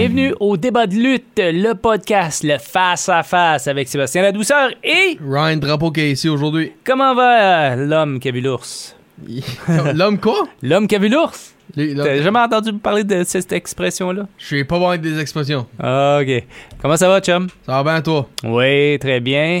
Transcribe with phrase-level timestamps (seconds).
[0.00, 4.70] Bienvenue au débat de lutte, le podcast, le face à face avec Sébastien La Douceur
[4.82, 6.72] et Ryan Drapeau qui est ici aujourd'hui.
[6.86, 8.96] comment va euh, l'homme qui a vu l'ours?
[9.94, 10.48] L'homme quoi?
[10.62, 11.54] L'homme qui a vu l'ours?
[11.76, 14.26] T'as jamais entendu parler de cette expression-là?
[14.38, 15.66] Je suis pas bon avec des expressions.
[15.78, 16.44] Ah, Ok.
[16.80, 17.48] Comment ça va, chum?
[17.66, 18.26] Ça va bien toi?
[18.42, 19.60] Oui, très bien.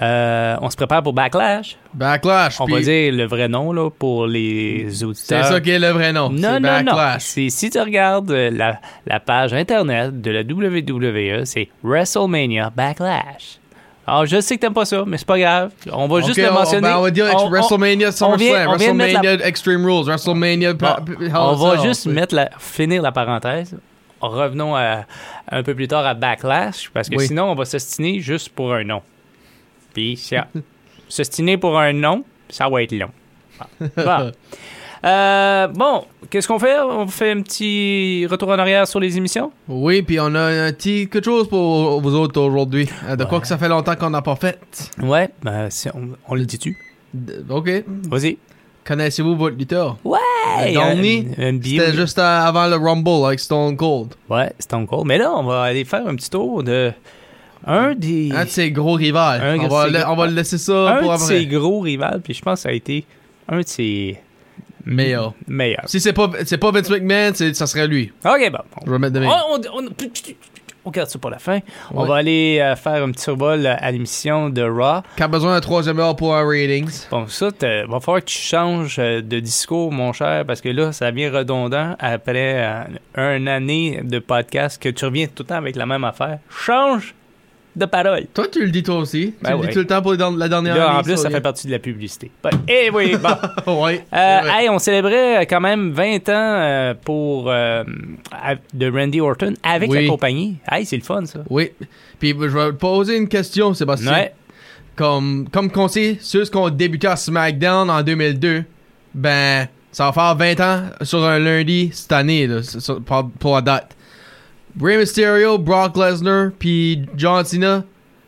[0.00, 1.76] Euh, on se prépare pour Backlash.
[1.92, 2.60] Backlash.
[2.60, 5.44] On va dire le vrai nom là pour les C'est auditeurs.
[5.44, 6.30] ça qui est le vrai nom.
[6.30, 6.84] Non, c'est non, non.
[6.84, 7.22] Backlash.
[7.22, 13.58] C'est, si tu regardes euh, la, la page internet de la WWE, c'est WrestleMania Backlash.
[14.06, 15.70] Alors, je sais que t'aimes pas ça, mais c'est pas grave.
[15.92, 16.88] On va juste le on- mentionner.
[16.88, 20.72] ben, on va dire On- WrestleMania SummerSlam, WrestleMania Extreme Rules, WrestleMania.
[20.72, 20.86] Bon,
[21.20, 23.76] Hell on va juste c'est- mettre la, finir la parenthèse.
[24.20, 25.04] Revenons à-
[25.50, 27.26] un peu plus tard à Backlash, parce que Oui.
[27.26, 29.02] sinon, on va s'ostiner juste pour un nom.
[29.94, 30.48] Puis, ça-
[31.08, 33.10] s'ostiner pour un nom, ça va être long.
[33.96, 34.32] Bon.
[35.04, 36.78] Euh, bon, qu'est-ce qu'on fait?
[36.80, 39.50] On fait un petit retour en arrière sur les émissions?
[39.66, 42.88] Oui, puis on a un petit quelque chose pour vous autres aujourd'hui.
[43.08, 44.60] Euh, De quoi que ça fait longtemps qu'on n'a pas fait.
[45.02, 46.76] Ouais, ben, si on, on le dit-tu?
[47.50, 47.68] Ok.
[48.08, 48.38] Vas-y.
[48.84, 49.96] Connaissez-vous votre lutteur?
[50.04, 50.18] Ouais!
[50.72, 54.14] Bio- C'était juste euh, avant le Rumble avec Stone Cold.
[54.30, 55.06] Ouais, Stone Cold.
[55.06, 56.92] Mais là, on va aller faire un petit tour de
[57.66, 58.30] un des...
[58.32, 59.40] Un de ses gros rivales.
[59.42, 61.26] Un on, de va ses on va le laisser ça un pour de après.
[61.26, 63.04] ses gros rivales, puis je pense que ça a été
[63.48, 64.18] un de ses
[64.84, 65.34] Meilleur.
[65.46, 65.84] meilleurs.
[65.86, 68.12] Si c'est pas, c'est pas Vince McMahon, ça serait lui.
[68.24, 68.58] Ok, bon.
[68.86, 69.24] Je vais mettre de
[70.84, 71.60] On, garde ça pour la fin.
[71.92, 75.02] On va aller euh, faire un petit survol à l'émission de Raw.
[75.20, 77.06] A besoin d'un troisième heure pour un ratings.
[77.10, 80.90] Bon, ça, va falloir que tu changes euh, de discours, mon cher, parce que là,
[80.90, 82.84] ça devient redondant après
[83.16, 86.40] euh, une année de podcast que tu reviens tout le temps avec la même affaire.
[86.50, 87.14] Change
[87.74, 88.26] de parole.
[88.34, 89.34] Toi, tu le dis toi aussi.
[89.40, 89.66] Ben tu le ouais.
[89.68, 91.72] dis tout le temps pour la dernière Là, en année, plus, ça fait partie de
[91.72, 92.30] la publicité.
[92.42, 93.16] Ben, eh oui,
[93.66, 93.82] bon.
[93.84, 94.04] ouais.
[94.12, 97.82] Euh, hey, on célébrait quand même 20 ans euh, pour euh,
[98.74, 100.02] de Randy Orton avec Oui.
[100.04, 100.56] la compagnie.
[100.70, 101.40] Hey, c'est le fun ça.
[101.48, 101.70] Oui.
[102.18, 104.12] Puis je vais te poser une question, Sébastien.
[104.12, 104.34] Ouais.
[104.94, 108.64] Comme, comme qu'on sait, ceux qui ont débuté à SmackDown en 2002,
[109.14, 113.30] ben, ça va faire 20 ans sur un lundi cette année, là, sur- sur- pour,
[113.38, 113.96] pour la date.
[114.80, 117.84] Rey Mysterio, Brock Lesnar, puis John Cena.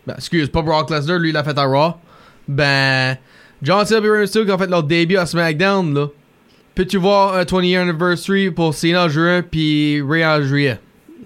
[0.07, 1.95] Ben, excuse, pas Brock Lesnar, lui, il l'a fait à Raw.
[2.49, 3.17] Ben,
[3.63, 6.07] John Cena et Rey Mysterio qui ont fait leur début à SmackDown, là.
[6.75, 10.79] Peux-tu voir un 20 year anniversary pour Cena en juin, puis Rey en juillet?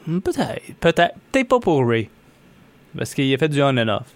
[0.07, 0.61] Hmm, Peut-être.
[0.79, 1.15] Peut-être.
[1.33, 2.09] Peut-être pas pour Ray.
[2.97, 4.07] Parce qu'il a fait du on and off.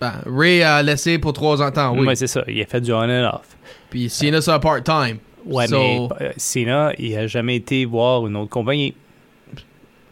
[0.00, 2.06] Ben, Ray a laissé pour 3 ans de temps, oui.
[2.06, 2.42] Ouais, c'est ça.
[2.48, 3.56] Il a fait du on and off.
[3.90, 5.18] Puis Cena, c'est un part-time.
[5.46, 8.94] Ouais, So- mais euh, Cena, il a jamais été voir une autre compagnie.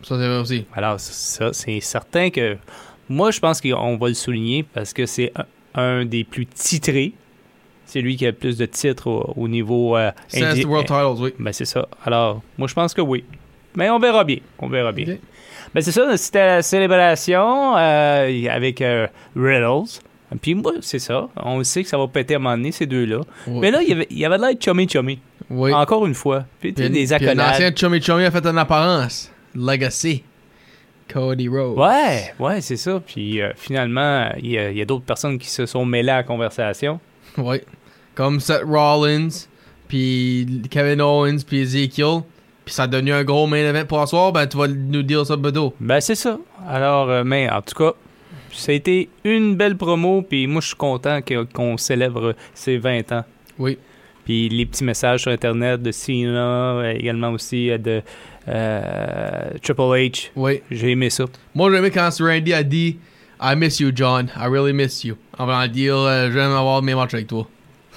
[0.03, 0.65] Ça, c'est vrai aussi.
[0.75, 2.57] Alors, ça, c'est certain que.
[3.09, 5.33] Moi, je pense qu'on va le souligner parce que c'est
[5.75, 7.13] un, un des plus titrés.
[7.87, 9.97] C'est lui qui a le plus de titres au, au niveau.
[9.97, 11.35] Euh, indi- World Titles, oui.
[11.41, 11.89] Ben, c'est ça.
[12.05, 13.25] Alors, moi, je pense que oui.
[13.75, 14.39] Mais on verra bien.
[14.61, 15.17] On verra bien.
[15.75, 16.17] Ben, c'est ça.
[16.17, 20.01] C'était la célébration euh, avec euh, Riddles.
[20.41, 21.29] Puis moi, c'est ça.
[21.37, 23.23] On sait que ça va péter à un moment donné, ces deux-là.
[23.49, 23.59] Oui.
[23.61, 25.19] Mais là, il y avait, il y avait de l'air chummy chummy.
[25.51, 25.73] Oui.
[25.75, 26.45] Encore une fois.
[26.61, 27.37] Puis, Puis- des accolades.
[27.39, 29.33] L'ancien Chummy Chummy a fait une apparence.
[29.55, 30.25] Legacy.
[31.09, 31.79] Cody Rhodes.
[31.79, 33.01] Ouais, ouais, c'est ça.
[33.05, 36.11] Puis euh, finalement, il y a, il y a d'autres personnes qui se sont mêlées
[36.11, 37.01] à la conversation.
[37.37, 37.61] Oui.
[38.15, 39.29] Comme Seth Rollins,
[39.89, 42.23] puis Kevin Owens, puis Ezekiel.
[42.65, 44.33] Puis ça a devenu un gros main event pour ce soir.
[44.33, 45.75] Ben, tu vas nous dire ça, Bedo.
[45.81, 46.39] Ben, c'est ça.
[46.69, 47.95] Alors, euh, mais en tout cas,
[48.53, 50.23] ça a été une belle promo.
[50.23, 51.21] Puis moi, je suis content
[51.53, 53.25] qu'on célèbre ces 20 ans.
[53.59, 53.79] Oui.
[54.25, 58.03] Puis les petits messages sur Internet de Cena, également aussi euh, de
[58.49, 60.31] euh, Triple H.
[60.37, 60.63] Oui.
[60.71, 61.25] J'ai aimé ça.
[61.55, 62.99] Moi, j'ai aimé quand Randy a dit
[63.43, 64.31] I miss you, John.
[64.37, 65.17] I really miss you.
[65.39, 67.49] On va dire euh, J'aime avoir mes matchs avec toi.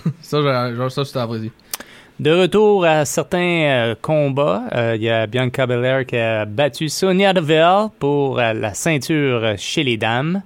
[0.22, 0.42] ça,
[0.74, 1.52] genre, ça, apprécié.
[2.20, 6.88] De retour à certains euh, combats, euh, il y a Bianca Belair qui a battu
[6.88, 10.44] Sonia Deville pour la ceinture chez les dames.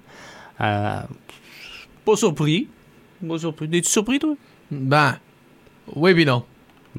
[0.58, 1.06] Pas
[2.16, 2.68] surpris.
[3.28, 3.70] Pas surpris.
[3.72, 4.36] Es-tu surpris, toi?
[4.72, 5.18] Ben,
[5.96, 6.44] oui, puis non.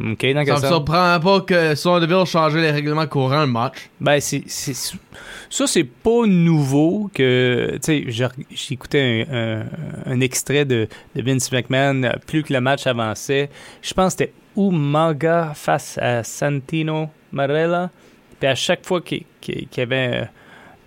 [0.00, 3.90] OK, dans Ça me surprend pas que Son Deville changeait les règlements courants le match.
[4.00, 7.78] Ben, c'est, ça, c'est pas nouveau que.
[7.82, 9.64] Tu sais, j'écoutais un, un-
[10.06, 10.86] un extrait de,
[11.16, 12.02] de Vince McMahon.
[12.26, 13.50] Plus que le match avançait,
[13.82, 17.90] je pense que c'était Umaga face à Santino Marella.
[18.38, 20.28] Puis à chaque fois qu'il, y avait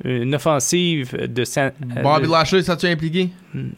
[0.06, 1.44] euh, une offensive de.
[1.44, 3.30] San- euh, Bobby Lashley, ça tu impliqué?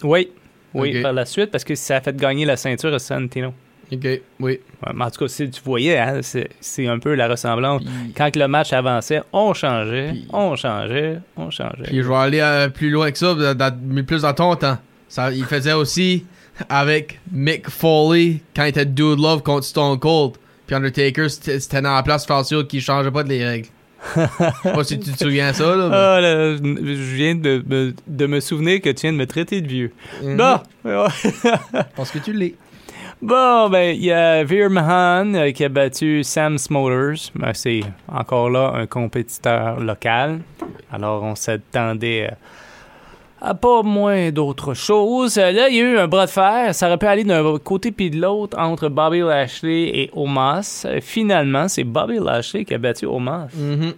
[0.04, 0.30] Oui,
[0.76, 3.54] oui, par la suite, parce que ça a fait gagner la ceinture à Santino.
[3.94, 4.60] Ok, oui.
[4.86, 7.82] Ouais, mais en tout cas, si tu voyais, hein, c'est, c'est un peu la ressemblance.
[7.84, 11.84] Puis, Quand le match avançait, on changeait, Puis- on changeait, on changeait.
[11.86, 14.56] puis je vais aller euh, plus loin que ça, dans- dans- mais plus dans ton
[14.56, 14.78] temps.
[15.08, 16.26] Ça, il faisait aussi
[16.70, 20.34] avec Mick Foley quand il était Dude Love contre Stone Cold.
[20.66, 23.46] Puis Undertaker, c'était c'était dans la place pour faire sûr qu'il changeait pas de les
[23.46, 23.68] règles.
[24.16, 25.88] Je sais pas si tu te souviens de ça, là.
[25.90, 29.26] mais- Ah, là, je viens de, me- de me souvenir que tu viens de me
[29.28, 29.92] traiter de vieux.
[30.22, 30.36] Mhm.
[30.38, 30.60] Bon,
[31.96, 32.56] Parce que tu l'es.
[33.24, 37.32] Bon ben, il y a Veer Mahan euh, qui a battu Sam Smolders.
[37.36, 40.42] Ben, c'est encore là un compétiteur local.
[40.92, 42.36] Alors, on s'attendait euh,
[43.42, 45.38] à pas moins d'autres choses.
[45.38, 46.74] Euh, Là, il y a eu un bras de fer.
[46.76, 50.86] Ça aurait pu aller d'un côté puis de l'autre entre Bobby Lashley et Omas.
[51.02, 53.48] Finalement, c'est Bobby Lashley qui a battu Omas.
[53.56, 53.94] Mhm.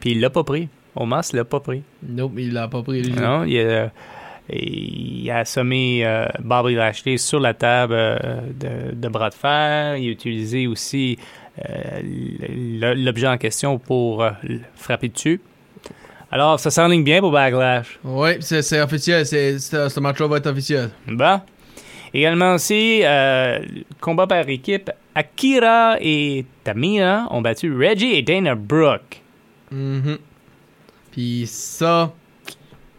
[0.00, 0.68] Puis il l'a pas pris.
[0.94, 1.82] Omas l'a pas pris.
[2.06, 3.02] Nope, il l'a pas pris.
[3.02, 3.12] lui.
[3.12, 3.90] Non, il a,
[4.48, 8.16] il a assommé euh, Bobby Lashley sur la table euh,
[8.58, 9.96] de, de bras de fer.
[9.96, 11.18] Il a utilisé aussi
[11.68, 14.30] euh, l'objet en question pour euh,
[14.74, 15.40] frapper dessus.
[16.30, 17.98] Alors, ça s'enligne bien pour Backlash.
[18.04, 19.24] Ouais, c'est officiel.
[19.26, 20.90] c'est- Ce match-là va être officiel.
[21.06, 21.40] Bon.
[22.14, 23.02] Également aussi,
[24.00, 29.20] combat par équipe, Akira et Tamina ont battu Reggie et Dana Brooke.
[29.70, 30.18] Mhm.
[31.12, 32.12] Puis ça,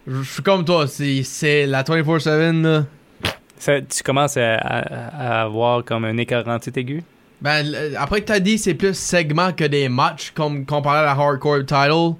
[0.07, 0.87] je suis comme toi.
[0.87, 2.85] c'est- la 24-7, là.
[3.59, 6.43] Ça, tu commences à, à- à avoir comme un écart
[6.75, 7.03] aigu?
[7.41, 7.65] Ben,
[7.97, 11.59] après que t'as dit c'est plus segment que des matchs, comme comparé à la Hardcore
[11.65, 12.15] Title,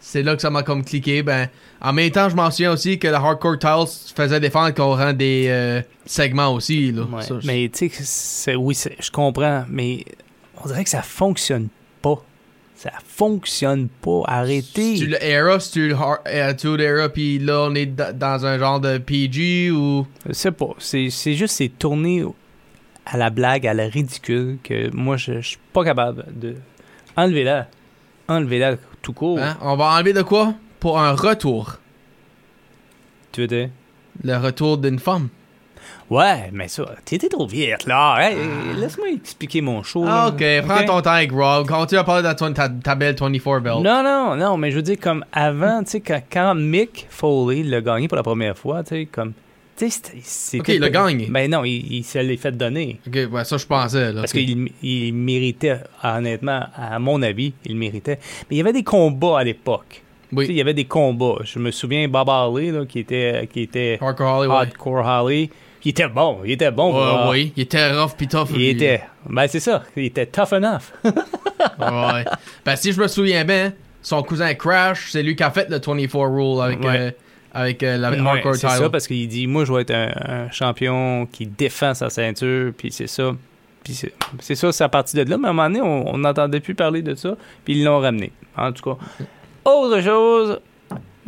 [0.00, 1.22] c'est là que ça m'a comme cliqué.
[1.22, 1.48] Ben,
[1.80, 5.12] en même temps, je m'en souviens aussi que la Hardcore Title faisait défendre qu'on rend
[5.12, 7.02] des euh, segments aussi, là.
[7.02, 10.04] Ouais, Ça, je- mais tu sais, c'est- oui, je comprends, mais
[10.62, 11.68] on dirait que ça fonctionne
[12.02, 12.22] pas.
[12.76, 14.22] Ça fonctionne pas.
[14.26, 14.96] Arrêtez.
[14.98, 18.44] Tu le era, si tu le Har- Attitude Era, puis là, on est da- dans
[18.44, 20.06] un genre de PG ou?
[20.26, 20.70] Je sais pas.
[20.78, 22.24] C'est c'est juste, c'est tourné
[23.06, 26.56] à la blague, à la ridicule, que moi, je, je suis pas capable de.
[27.16, 27.68] Enlevez-la.
[28.28, 29.38] Enlevez-la tout court.
[29.38, 29.56] Hein?
[29.62, 30.54] On va enlever de quoi?
[30.80, 31.78] Pour un retour.
[33.32, 33.70] Tu veux dire?
[34.22, 35.28] Le retour d'une femme.
[36.10, 38.16] Ouais, mais ça, t'étais trop vite, là.
[38.20, 38.36] Hey,
[38.76, 40.04] Laisse-moi expliquer mon show.
[40.06, 41.66] Ah, ok, prends ton temps avec Rob.
[41.66, 43.76] Continue à parler de ta, ta, ta belle 24 belt.
[43.82, 47.62] Non, non, non, mais je veux dire, comme avant, tu sais, quand, quand Mick Foley
[47.62, 49.32] l'a gagné pour la première fois, tu sais, comme.
[49.76, 50.60] Tu sais, c'était-.
[50.60, 51.26] Ok, il l'a gagné.
[51.30, 53.00] Ben non, il, il se l'est fait donner.
[53.08, 54.12] Ok, ouais, ça je pensais.
[54.12, 58.18] Là, Parce qu'il il méritait, honnêtement, à mon avis, il méritait.
[58.50, 60.02] Mais il y avait des combats à l'époque.
[60.30, 60.46] Tu sais, Oui.
[60.50, 61.38] Il y avait des combats.
[61.44, 64.50] Je me souviens Bob Harley, là, qui était, qui était Hardcore Holly.
[64.52, 65.06] Hardcore.
[65.84, 67.30] Il était bon, il était bon.
[67.30, 68.48] oui, il était rough pis tough.
[68.50, 68.68] Il lui.
[68.70, 69.02] était.
[69.28, 70.92] Ben c'est ça, il était tough enough.
[71.04, 72.24] ouais.
[72.64, 73.72] Ben, si je me souviens bien,
[74.02, 76.98] son cousin Crash, c'est lui qui a fait le 24 rule avec, Ouais.
[76.98, 77.10] euh,
[77.52, 80.12] avec euh, la Ouais, Hardcore c'est ça, parce qu'il dit, moi, je vais être un,
[80.46, 83.32] un champion qui défend sa ceinture, puis c'est ça.
[83.82, 84.00] Puis
[84.40, 85.36] c'est ça, c'est à partir de là.
[85.36, 88.00] Mais à un moment donné, on on n'entendait plus parler de ça, puis ils l'ont
[88.00, 88.32] ramené.
[88.56, 88.96] En tout cas.
[89.70, 90.60] Autre chose,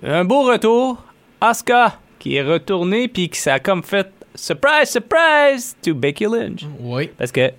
[0.03, 1.03] un beau retour.
[1.41, 6.65] Asuka, qui est retourné, puis qui ça a comme fait surprise, surprise to Becky Lynch.
[6.81, 7.11] Oui.
[7.19, 7.51] Parce que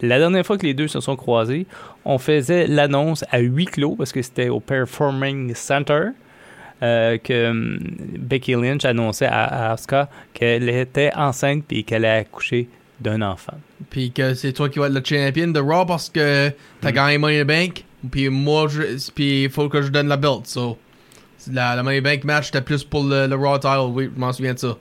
[0.00, 1.66] la dernière fois que les deux se sont croisés,
[2.04, 6.08] on faisait l'annonce à huis clos parce que c'était au Performing Center
[6.82, 7.78] euh, que hum,
[8.18, 12.68] Becky Lynch annonçait à, à Asuka qu'elle était enceinte et qu'elle allait accoucher
[13.00, 13.54] d'un enfant.
[13.90, 16.94] Puis que c'est toi qui vas être le champion de Raw parce que t'as Mm.
[16.94, 17.84] gagné Money in the Bank.
[18.10, 18.66] Puis moi,
[19.18, 20.46] il faut que je donne la belt.
[20.46, 20.76] So,
[21.50, 23.90] la, la Money in the Bank match, c'était plus pour le, le Raw title.
[23.90, 24.76] Oui, je m'en souviens de ça.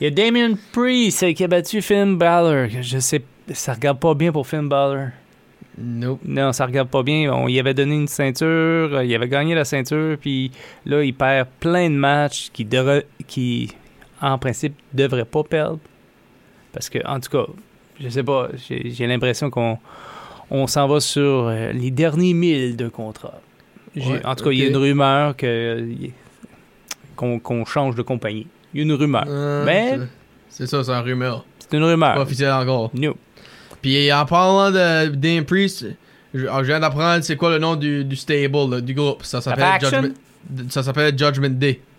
[0.00, 2.68] Il y a Damien Priest qui a battu Finn Balor.
[2.82, 5.08] Je sais, ça regarde pas bien pour Finn Balor.
[5.76, 6.20] Nope.
[6.24, 7.32] Non, ça regarde pas bien.
[7.32, 10.50] On y avait donné une ceinture, il avait gagné la ceinture, puis
[10.86, 12.66] là, il perd plein de matchs qui,
[13.26, 13.72] qui
[14.20, 15.78] en principe, devrait pas perdre.
[16.72, 17.46] Parce que, en tout cas,
[18.00, 19.78] je sais pas, j'ai l'impression qu'on
[20.50, 23.40] on s'en va sur euh, les derniers milles de contrat.
[23.96, 25.84] J'ai- Ouais, en tout cas, il y a une rumeur que
[27.16, 28.46] qu'on qu'on change de compagnie.
[28.74, 29.24] Il y a une rumeur.
[29.26, 29.98] Euh, Mais-
[30.48, 31.44] c'est- ça, c'est un rumeur.
[31.58, 32.18] C'est une Pas rumeur.
[32.18, 32.90] officiel encore.
[32.94, 33.16] No.
[33.82, 35.86] Puis en parlant de Dame Priest,
[36.34, 39.22] je, je viens d'apprendre c'est quoi le nom du, du stable, là, du groupe.
[39.24, 39.80] Ça s'appelle?
[39.80, 40.14] Judgment,
[40.68, 41.80] ça s'appelle Judgment Day.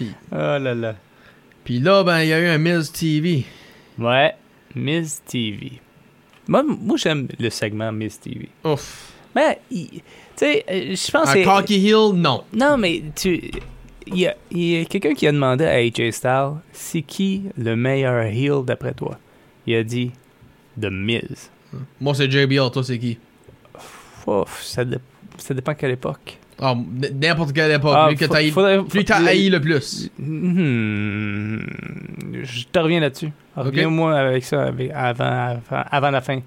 [0.00, 0.94] Oh là là.
[1.64, 3.44] Puis là, ben, il y a eu un Miz TV.
[3.98, 4.34] Ouais,
[4.74, 5.72] Miss TV.
[6.46, 8.48] Moi, moi j'aime le segment Miss TV.
[8.64, 9.12] Ouf.
[9.34, 10.00] Mais, tu
[10.36, 11.42] sais, euh, je pense que Un c'est...
[11.44, 12.44] cocky heel, non.
[12.52, 13.50] Non, mais tu...
[14.12, 18.64] Il y a, quelqu'un qui a demandé à AJ Styles, c'est qui le meilleur heel
[18.64, 19.18] d'après toi?
[19.66, 20.10] Il a dit
[20.80, 21.50] The Miz.
[22.00, 23.18] Moi, c'est JBL, toi, c'est qui?
[24.60, 24.96] Ça, dé-
[25.36, 26.38] ça dépend quelle époque.
[27.02, 27.92] N- n'importe quelle époque.
[27.96, 28.50] Ah, lui que t'as haï-
[29.50, 30.10] le plus.
[30.18, 31.58] Hmm,
[32.42, 33.30] je te reviens là-dessus.
[33.56, 35.24] Reviens-moi avec ça avec- avant,
[35.70, 36.40] avant, avant la fin.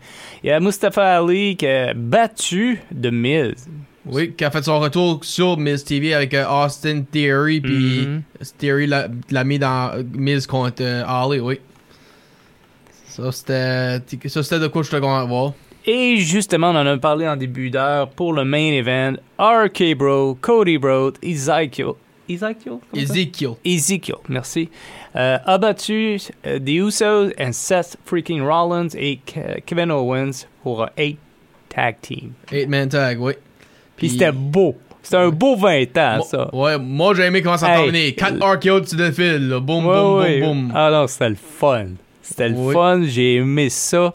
[0.44, 3.68] Il y a Mustafa Ali qui a battu The Miz.
[4.06, 8.22] Oui, qui a fait son retour sur Miz TV avec euh, Austin Theory, puis Mhm.
[8.58, 11.60] Theory l'a mis dans euh, Miz contre euh, Ali, oui.
[13.08, 15.54] Ça, c'était de quoi je te à voir.
[15.86, 19.14] Et justement, on en a parlé en début d'heure pour le main event.
[19.40, 21.94] RK Bro, Cody Bro, Ezekiel.
[22.30, 22.78] Ezekiel?
[22.96, 23.56] Ezekiel.
[23.66, 24.70] Ezekiel, merci.
[25.16, 30.84] Euh, a battu euh, The Usos and Seth freaking Rollins et Ke- Kevin Owens pour
[30.84, 31.18] un 8
[31.70, 32.32] tag team.
[32.52, 33.34] Eight man tag, oui.
[34.02, 34.76] Puis c'était beau.
[35.04, 36.54] C'était un beau 20 ans, ça.
[36.56, 38.14] Ouais, moi j'ai aimé comment ça terminé.
[38.14, 39.50] 4 RKO tu défiles.
[39.62, 40.72] Boum, boum, boum, boum.
[40.76, 41.88] Ah non, c'était le fun.
[42.22, 42.74] C'était le Oui.
[42.74, 44.12] fun, j'ai aimé ça.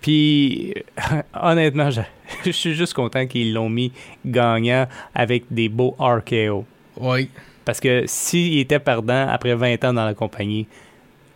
[0.00, 0.72] Puis,
[1.40, 2.00] honnêtement, je,
[2.44, 3.92] je suis juste content qu'ils l'ont mis
[4.24, 6.64] gagnant avec des beaux RKO.
[6.98, 7.28] Oui.
[7.64, 10.66] Parce que s'il était perdant après 20 ans dans la compagnie,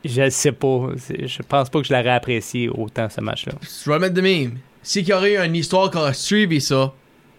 [0.05, 0.89] je sais pas.
[1.09, 3.53] Je pense pas que je l'aurais apprécié autant ce match-là.
[3.85, 4.59] Je vais mettre de même.
[4.83, 6.93] Si qu'il y aurait eu une histoire qui aurait suivi ça,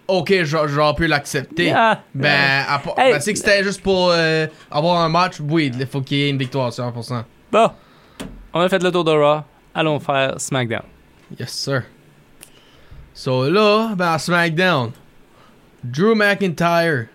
[0.08, 1.72] ok, j'a- j'aurais pu l'accepter.
[1.76, 2.64] Ah, Ben,
[2.98, 3.14] Hey.
[3.14, 6.24] ben, c'est que c'était juste pour euh, avoir un match, oui, il faut qu'il y
[6.24, 7.24] ait une victoire, 100%.
[7.52, 7.70] Bon,
[8.54, 9.42] on a fait le tour de Raw.
[9.74, 10.84] Allons faire SmackDown.
[11.40, 11.84] Yes, sir.
[13.14, 14.92] So là, ben, à SmackDown,
[15.84, 17.08] Drew McIntyre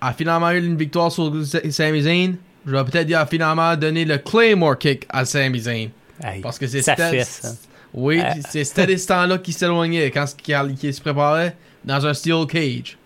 [0.00, 1.32] a finalement eu une victoire sur
[1.70, 2.34] Sami Zayn.
[2.66, 5.90] Je vais peut-être dire a finalement donné le Claymore kick à Sami Zayn.
[6.22, 7.48] Hey, Parce que c'est ça c'était- fait ça.
[7.92, 8.24] Oui, Euh.
[8.48, 11.54] c'est- c'était ce temps-là qui s'éloignait quand il, qu'il se préparait
[11.84, 12.96] dans un steel cage.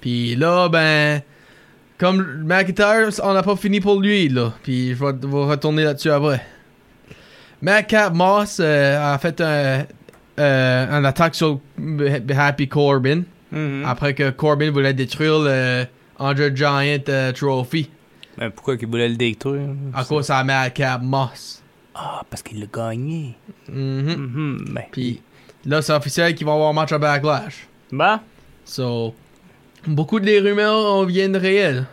[0.00, 1.22] Puis là, ben,
[1.98, 4.52] comme McIntyre, on n'a pas fini pour lui, là.
[4.62, 6.42] Puis je vais, vais retourner là-dessus après.
[7.60, 9.84] Madcap Moss euh, a fait un,
[10.38, 11.60] euh, un attaque sur
[12.36, 13.84] Happy Corbin Mhm.
[13.86, 15.84] après que Corbin voulait détruire le
[16.18, 17.90] Andre Giant euh, Trophy
[18.38, 19.68] Ben, pourquoi qu'il voulait le détruire?
[19.92, 21.62] à cause de Madcap Moss.
[21.94, 23.36] Ah, parce qu'il l'a gagné.
[23.70, 23.76] Mhm.
[24.16, 24.84] Mhm, ben.
[24.90, 25.20] Puis
[25.66, 27.68] là, c'est officiel qu'ils vont avoir un match à Backlash.
[27.92, 28.20] Bah,
[28.64, 29.14] So,
[29.86, 31.84] beaucoup de les rumeurs on viennent réelles.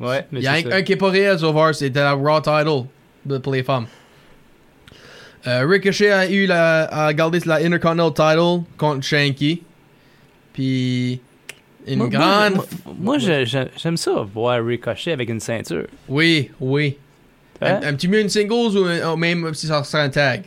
[0.00, 0.76] ouais, mais Il y a un, ça.
[0.76, 2.86] un qui est pas réel, so far, c'était la Raw title
[3.26, 3.86] de- pour les femmes.
[5.46, 9.62] Euh, Ricochet a eu la, a gardé la Intercontinental title contre Shanky.
[10.52, 11.20] Puis,
[11.86, 12.60] une Moi- grande.
[12.98, 15.86] Moi, j'aime ça, voir Ricochet avec une ceinture.
[16.08, 16.96] Oui, oui.
[17.62, 17.80] Hein?
[17.82, 20.42] Un, un petit mieux une singles ou, un- ou même si ça serait un tag?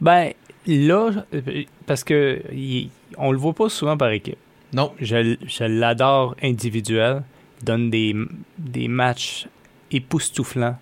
[0.00, 0.32] Ben,
[0.66, 1.40] là, euh,
[1.86, 4.36] parce que il- on le voit pas souvent par équipe.
[4.72, 4.92] Non.
[5.00, 7.22] Je, je l'adore individuel.
[7.60, 8.14] Il donne des,
[8.58, 9.46] des matchs
[9.90, 10.76] époustouflants.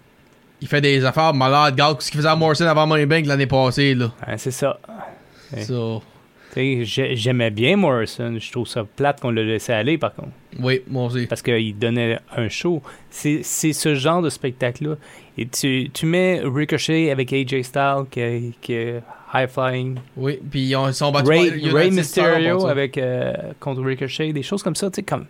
[0.60, 1.72] Il fait des affaires malades.
[1.74, 4.12] Regarde ce qu'il faisait à Morrison avant Money Bank l'année passée, là.
[4.36, 4.78] C'est ça.
[5.52, 5.62] Ouais.
[5.62, 6.02] So,
[6.56, 8.36] J'aimais bien Morrison.
[8.38, 10.30] Je trouve ça plate qu'on le laissé aller, par contre.
[10.58, 11.26] oui, moi aussi.
[11.26, 12.82] Parce qu'il donnait un show.
[13.08, 14.96] C'est c'est ce genre de spectacle-là.
[15.38, 18.76] Et tu, tu mets Ricochet avec AJ Styles, qui, qui
[19.34, 19.98] est high-flying.
[20.16, 24.32] Oui, puis ils ont- ils sont battus Ray, par Ray Mysterio avec, euh, contre Ricochet,
[24.32, 24.90] des choses comme ça.
[24.90, 25.26] Tu sais, comme,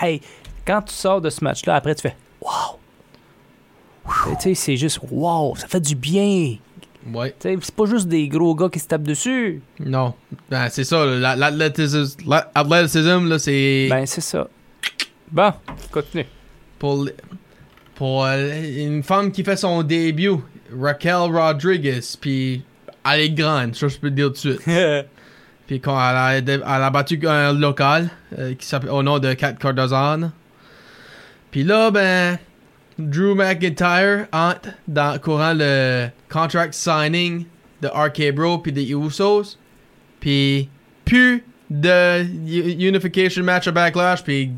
[0.00, 0.20] hey,
[0.66, 2.78] quand tu sors de ce match-là, après, tu fais, wow!
[4.40, 6.56] Tu sais, c'est juste, wow, ça fait du bien.
[7.12, 7.30] Ouais.
[7.40, 9.62] Tu sais, c'est pas juste des gros gars qui se tapent dessus.
[9.78, 10.14] Non.
[10.50, 14.48] Ben, c'est ça, la- l'athlétisme, là, c'est Ben, c'est ça.
[15.30, 15.52] Bon,
[15.92, 16.26] continue.
[16.78, 17.06] pour,
[17.94, 20.32] pour euh, une femme qui fait son début,
[20.78, 22.64] Raquel Rodriguez, puis
[23.04, 24.62] elle est grande, ça je peux te dire tout de suite.
[25.66, 29.34] Puis quand elle a, elle a battu un local euh, qui s'appelle au nom de
[29.34, 30.32] Kat Cardozan.
[31.52, 32.38] Puis là, ben,
[32.98, 37.46] Drew McIntyre entre dans courant le contract signing
[37.82, 39.56] de RK Bro puis des Usos.
[40.18, 40.68] Puis
[41.04, 44.22] plus de unification match à Backlash.
[44.24, 44.50] Puis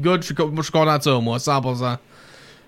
[0.00, 1.96] good, je suis content de ça, moi, 100%.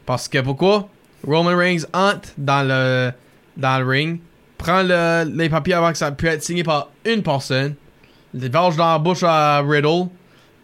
[0.06, 0.88] Parce que pourquoi?
[1.26, 3.12] Roman Reigns entre dans le,
[3.56, 4.21] dans le ring,
[4.58, 7.75] prend le- les papiers avant que ça puisse être signé par une personne,
[8.32, 10.08] les verge dans la bouche à Riddle,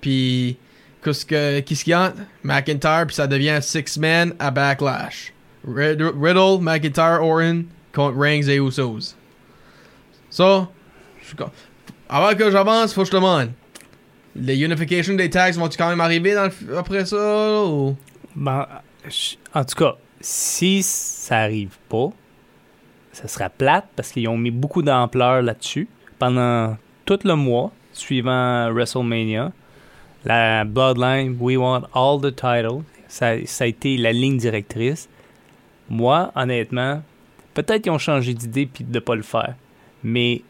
[0.00, 0.56] puis
[1.04, 2.12] qu'est-ce que- qu'est-ce qu'il y a?
[2.42, 5.32] McIntyre, puis ça devient six-man à Backlash.
[5.66, 9.14] Rid- Riddle, McIntyre, Orton contre Reigns et Usos.
[11.36, 11.50] Con-
[12.08, 13.50] avant que j'avance, faut que je te demande.
[14.34, 17.62] Les unification des tags vont-tu quand même arriver dans le- après ça?
[17.64, 17.96] Ou...
[18.34, 18.66] Ben,
[19.54, 22.08] en tout cas, si ça arrive pas,
[23.12, 25.88] ça sera plate parce qu'ils ont mis beaucoup d'ampleur là-dessus.
[26.18, 26.76] pendant
[27.06, 29.52] tout le mois suivant WrestleMania.
[30.24, 32.84] La Bloodline, we want all the titles.
[33.08, 35.08] Ça, ça a été la ligne directrice.
[35.88, 37.02] Moi, honnêtement,
[37.54, 39.54] peut-être qu'ils ont changé d'idée puis de ne pas le faire.
[40.04, 40.42] Mais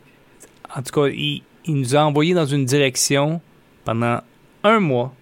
[0.76, 3.40] en tout cas, il, il nous a envoyé dans une direction
[3.84, 4.20] pendant
[4.64, 5.14] un mois.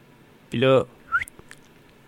[0.51, 0.85] Puis là,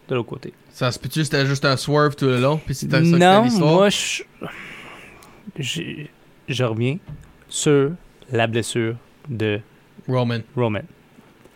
[0.08, 0.52] de l'autre côté.
[0.72, 2.58] Ça se peut-tu c'était juste un swerve tout le long?
[2.64, 4.22] Puis c'était ça que Non, moi, je,
[5.58, 5.82] je,
[6.48, 6.98] je reviens
[7.48, 7.92] sur
[8.32, 8.94] la blessure
[9.28, 9.60] de
[10.08, 10.38] Roman.
[10.56, 10.80] Roman.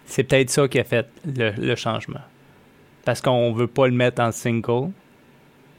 [0.07, 2.21] C'est peut-être ça qui a fait le, le changement.
[3.05, 4.91] Parce qu'on veut pas le mettre en single,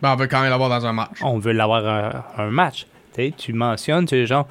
[0.02, 1.18] Ben, on veut quand même l'avoir dans un match.
[1.22, 2.86] on veut l'avoir un, un match.
[3.14, 4.48] Tu sais, tu mentionnes, tu genre,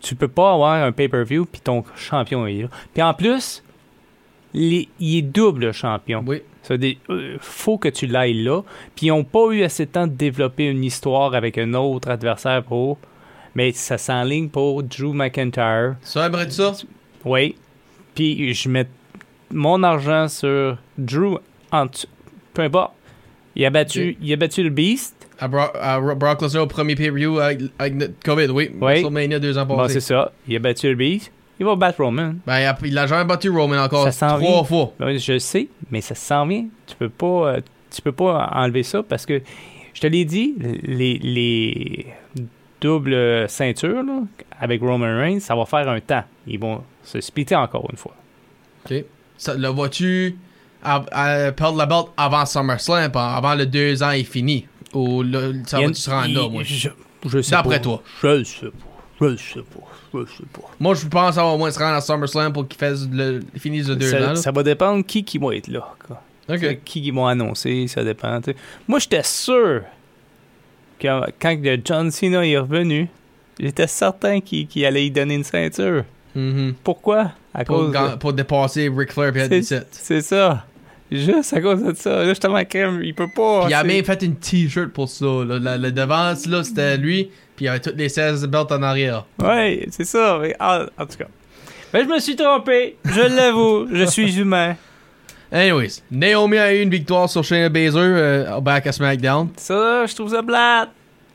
[0.00, 2.68] tu peux pas avoir un pay-per-view puis ton champion est là.
[2.94, 3.62] Puis en plus,
[4.54, 6.22] les- il est double champion.
[6.26, 6.42] Oui.
[6.68, 8.62] Dire, euh, faut que tu l'ailles là.
[8.96, 12.10] Puis ils n'ont pas eu assez de temps de développer une histoire avec un autre
[12.10, 12.98] adversaire pour.
[13.54, 15.94] Mais ça s'enligne pour Drew McIntyre.
[16.02, 16.72] Ça, aimerais-tu ça?
[17.24, 17.54] Oui.
[18.16, 18.88] Puis je mets
[19.52, 21.38] mon argent sur Drew
[21.70, 21.86] en.
[22.52, 22.92] Peu importe.
[23.54, 25.14] Il a battu, il a battu le Beast.
[25.38, 27.60] À, Bro- à Ro- Brock Lesnar au premier pay-per-view avec,
[28.24, 28.70] COVID, oui.
[28.72, 28.78] Oui.
[28.80, 30.32] WrestleMania deux ans Bon, c'est ça.
[30.48, 31.30] Il a battu le Beast.
[31.58, 32.34] Il va battre Roman.
[32.46, 34.64] ben, il a, il a jamais battu Roman encore trois vient.
[34.64, 34.92] fois.
[34.98, 36.66] Ben, je sais, mais ça s'en vient.
[36.86, 37.60] Tu peux pas, euh,
[37.90, 39.40] tu peux pas enlever ça parce que
[39.94, 42.06] je te l'ai dit, les, les
[42.80, 44.20] doubles ceintures là,
[44.60, 46.24] avec Roman Reigns, ça va faire un temps.
[46.46, 48.14] Ils vont se splitter encore une fois.
[48.90, 49.04] OK.
[49.38, 50.36] Ça, le vois-tu
[50.82, 54.66] perdre la belt avant SummerSlam, avant le deux ans est fini?
[54.94, 56.62] Ou le, ça Il y a va une- tu se rendre là, moi?
[56.64, 56.88] Je,
[57.26, 58.02] je sais D'après toi.
[58.22, 58.85] Je le sais pas.
[59.20, 59.86] Je sais pas.
[60.14, 60.68] Je sais pas.
[60.78, 63.88] Moi, je pense avoir au moins se rendre à SummerSlam pour qu'il fasse le, finisse
[63.88, 64.18] le deux ans.
[64.18, 64.36] Ça, là.
[64.36, 65.94] ça va dépendre qui qui va être là.
[66.06, 66.22] quoi.
[66.48, 66.80] OK.
[66.84, 68.40] Qui qui vont annoncer, ça dépend.
[68.86, 69.82] Moi, j'étais sûr
[70.98, 71.08] que
[71.40, 73.08] quand le John Cena est revenu,
[73.58, 76.04] j'étais certain qu'il allait y donner une ceinture.
[76.34, 76.74] Mhm.
[76.84, 77.32] Pourquoi?
[77.54, 79.86] À pour, cause de- pour dépasser Ric Flair et C'est 17.
[79.92, 80.64] c'est ça.
[81.10, 82.10] Juste à cause de ça.
[82.18, 83.60] Là, justement, crème, il peut pas.
[83.62, 85.24] Puis il a même fait une t-shirt pour ça.
[85.24, 85.58] là.
[85.58, 87.30] Le, le devant, là, c'était lui.
[87.56, 89.24] Puis il y avait toutes les 16 belts en arrière.
[89.42, 90.38] Ouais, c'est ça.
[90.40, 91.26] mais en, en tout cas.
[91.92, 92.96] Ben, je me suis trompé.
[93.04, 93.88] Je l'avoue.
[93.90, 94.76] je suis humain.
[95.50, 99.48] Anyways, Naomi a eu une victoire sur Shayna Baszler euh, au back à SmackDown.
[99.56, 100.90] Ça, je trouve ça plate.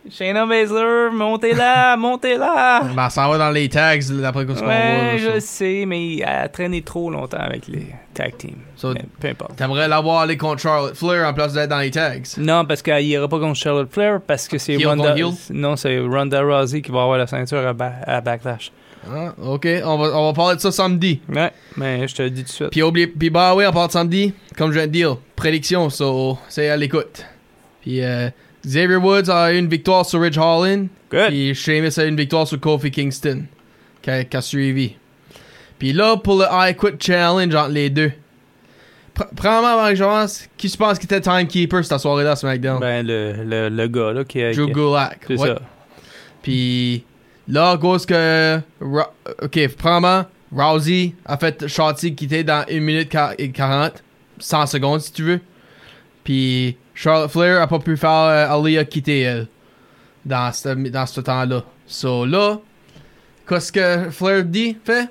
[0.09, 2.81] Shayna Baszler, montez là, montez là.
[2.95, 4.67] Ben, ça va dans les tags d'après ce qu'on voit.
[4.67, 8.55] Ouais, je sais, mais elle a traîné trop longtemps avec les tag teams.
[8.75, 9.55] So, Mais peu importe.
[9.57, 12.15] T'aimerais l'avoir aller contre Charlotte Flair en place d'être dans les tags.
[12.37, 15.15] Non, parce qu'il ira pas contre Charlotte Flair, parce que c'est Ronda...
[15.51, 18.71] Non, c'est Ronda Rousey qui va avoir la ceinture à, Ba- à Backlash.
[19.07, 21.21] Ah, ok, on va, on va parler de ça samedi.
[21.29, 22.69] Ouais, mais je te le dis tout de suite.
[22.69, 24.33] Puis oublie, puis bah oui, on parle de samedi.
[24.57, 27.25] Comme je viens de dire, prédiction, so, c'est à l'écoute.
[27.81, 28.29] Puis euh,
[28.65, 30.87] Xavier Woods a eu une victoire sur Ridge Holland.
[31.09, 31.27] Good.
[31.29, 33.43] Puis Sheamus a eu une victoire sur Kofi Kingston.
[34.01, 34.95] Qui a, suivi.
[35.77, 38.11] Puis là, pour le I Quit Challenge entre les deux.
[39.15, 42.79] Pr- Premièrement, Marie-Joance, qui tu penses qui était timekeeper cette soirée-là SmackDown?
[42.79, 44.53] Ben, le, le, le gars, là, qui a...
[44.53, 45.19] Drew Gulak.
[45.27, 45.47] C'est Ouais.
[45.49, 45.59] ça.
[46.41, 47.03] Puis
[47.47, 48.59] là, cause que.
[49.43, 54.01] Ok, premièrement, Rousey a fait Shotzi quitter dans 1 minute quar- et 40,
[54.39, 55.39] 100 secondes si tu veux.
[56.23, 59.47] Puis Charlotte Flair a pas pu faire euh, Aliyah quitter elle
[60.25, 61.63] dans ce, temps-là.
[61.87, 62.59] So là,
[63.47, 65.09] qu'est-ce que Flair dit, fait?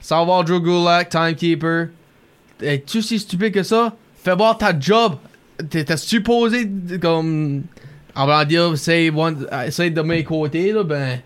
[0.00, 1.88] Savoir Drew Gulak, Timekeeper.
[2.62, 3.94] Es-tu si stupide que ça?
[4.22, 5.16] Fais voir ta job.
[5.68, 7.62] T'es supposé comme.
[8.14, 11.20] Avant de dire, euh, essaye de mes côtés, là, ben.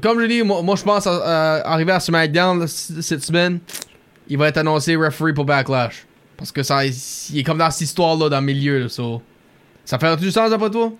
[0.00, 3.58] Comme je dis, moi, moi, je pense à, à- arriver à SmackDown cette semaine,
[4.28, 6.06] il va être annoncé referee pour Backlash.
[6.42, 9.22] Parce que ça, il est comme dans cette histoire-là, dans le milieu, là, so.
[9.84, 10.92] Ça fait du sens d'après toi?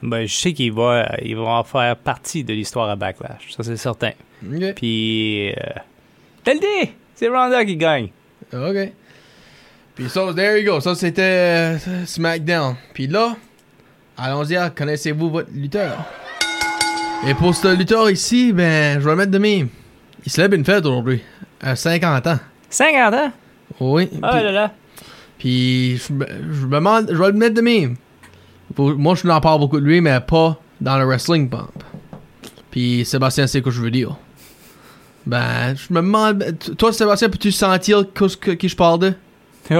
[0.00, 3.50] Ben, je sais qu'il va, il va en faire partie de l'histoire à Backlash.
[3.56, 4.12] Ça, c'est certain.
[4.48, 4.74] Ok.
[4.76, 5.50] Puis...
[5.50, 5.54] Euh,
[6.44, 6.92] t'as le dit!
[7.16, 8.10] C'est Ronda qui gagne.
[8.52, 8.92] Ok.
[9.96, 10.78] Puis ça, there you go.
[10.78, 12.76] Ça, c'était euh, SmackDown.
[12.94, 13.34] Puis là,
[14.16, 16.04] allons-y à connaissez-vous votre lutteur?
[17.26, 19.68] Et pour ce lutteur ici, ben, je vais le mettre de même.
[20.24, 21.24] Il se lève une fête aujourd'hui.
[21.60, 22.38] À 50 ans.
[22.70, 23.32] 50 ans?
[23.80, 24.08] Oui.
[24.22, 24.72] Ah puis- là là.
[25.38, 27.96] Puis je, me- je me demande, je vais le mettre de même.
[28.74, 31.82] Pour- moi, je n'en parle beaucoup de lui, mais pas dans le wrestling pump.
[32.70, 34.16] Puis Sébastien sait ce que je veux dire.
[35.26, 36.44] Ben, je me demande,
[36.78, 39.12] toi Sébastien, peux-tu sentir que, que- qui je parle de?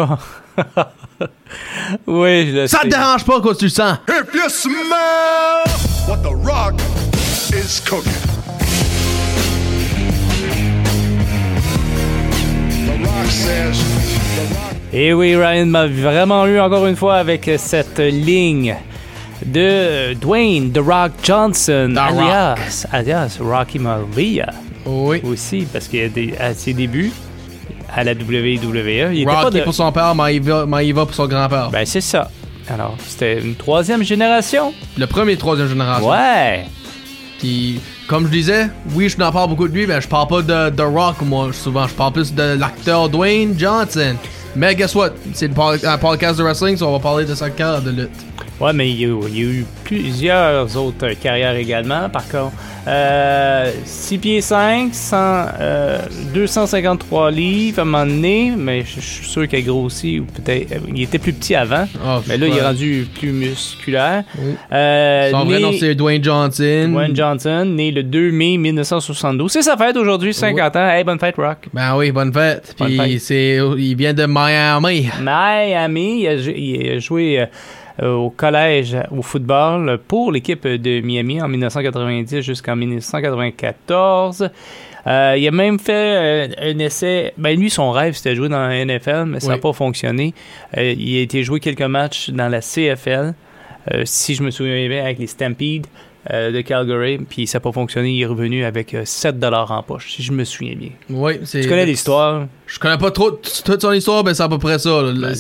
[2.07, 2.85] oui, je le Ça sais.
[2.89, 3.99] te dérange pas quand tu le sens?
[4.09, 5.65] If you smell
[6.09, 6.75] what the rock
[7.53, 8.36] is cooking.
[14.93, 18.77] Et oui, Ryan m'a vraiment eu encore une fois avec cette ligne
[19.45, 24.47] de Dwayne The Rock Johnson, The alias, alias Rocky Maivia.
[24.87, 25.21] Oui.
[25.25, 27.13] aussi, parce qu'à ses débuts,
[27.95, 29.65] à la WWE, il était pas Rocky de...
[29.65, 30.67] pour son père, Maïva
[31.07, 31.71] pour son grand-père.
[31.71, 32.31] Ben, c'est ça.
[32.69, 34.73] Alors, c'était une troisième génération.
[34.97, 36.09] le premier troisième génération.
[36.09, 36.65] Ouais.
[37.39, 40.43] Puis, comme je disais, oui, je n'en parle beaucoup de lui, mais je parle pas
[40.43, 41.87] de Rock, moi, souvent.
[41.87, 44.15] Je parle plus de l'acteur Dwayne Johnson.
[44.55, 45.11] Mais guess what?
[45.35, 48.11] C'est un podcast de wrestling, so on va parler de sa carrière de lutte.
[48.61, 52.53] Ouais, mais il y a eu plusieurs autres carrières également, par contre.
[52.87, 55.17] Euh, 6 pieds 5, 100,
[55.61, 55.99] euh,
[56.33, 60.25] 253 livres à un moment donné, mais je je suis sûr qu'il a grossi, ou
[60.27, 60.73] peut-être.
[60.73, 64.23] euh, Il était plus petit avant, Oh, mais là, il est rendu plus musculaire.
[64.39, 64.55] Oui.
[64.73, 66.89] Euh, Son vrai né- nom, c'est Dwayne Johnson.
[66.93, 69.51] Dwayne Johnson, né le 2 mai 1972.
[69.53, 70.89] C'est sa fête aujourd'hui, 50 ans.
[70.89, 71.69] Hey, bonne fête, Rock.
[71.75, 72.75] Ben oui, bonne fête.
[72.79, 73.21] Bonne Puis, fête.
[73.21, 75.09] c'est, il vient de Miami.
[75.21, 77.47] Miami, il a, il a joué euh,
[78.03, 84.51] au collège au football pour l'équipe de Miami en 1990 jusqu'en 1994.
[85.07, 87.33] Euh, il a même fait euh, un essai.
[87.39, 89.61] Ben lui, son rêve, c'était de jouer dans la NFL, mais ça n'a Oui.
[89.61, 90.35] pas fonctionné.
[90.77, 93.35] Euh, il a été joué quelques matchs dans la CFL,
[93.95, 95.87] euh, si je me souviens bien, avec les Stampede
[96.33, 98.11] euh, de Calgary, puis ça n'a pas fonctionné.
[98.13, 100.91] Il est revenu avec euh, 7 en poche, si je me souviens bien.
[101.11, 101.61] Oui, c'est.
[101.63, 102.47] Tu connais l'histoire?
[102.67, 105.03] Je connais pas trop toute son histoire, mais c'est à peu près ça.
[105.03, 105.13] là.
[105.13, 105.35] Ben,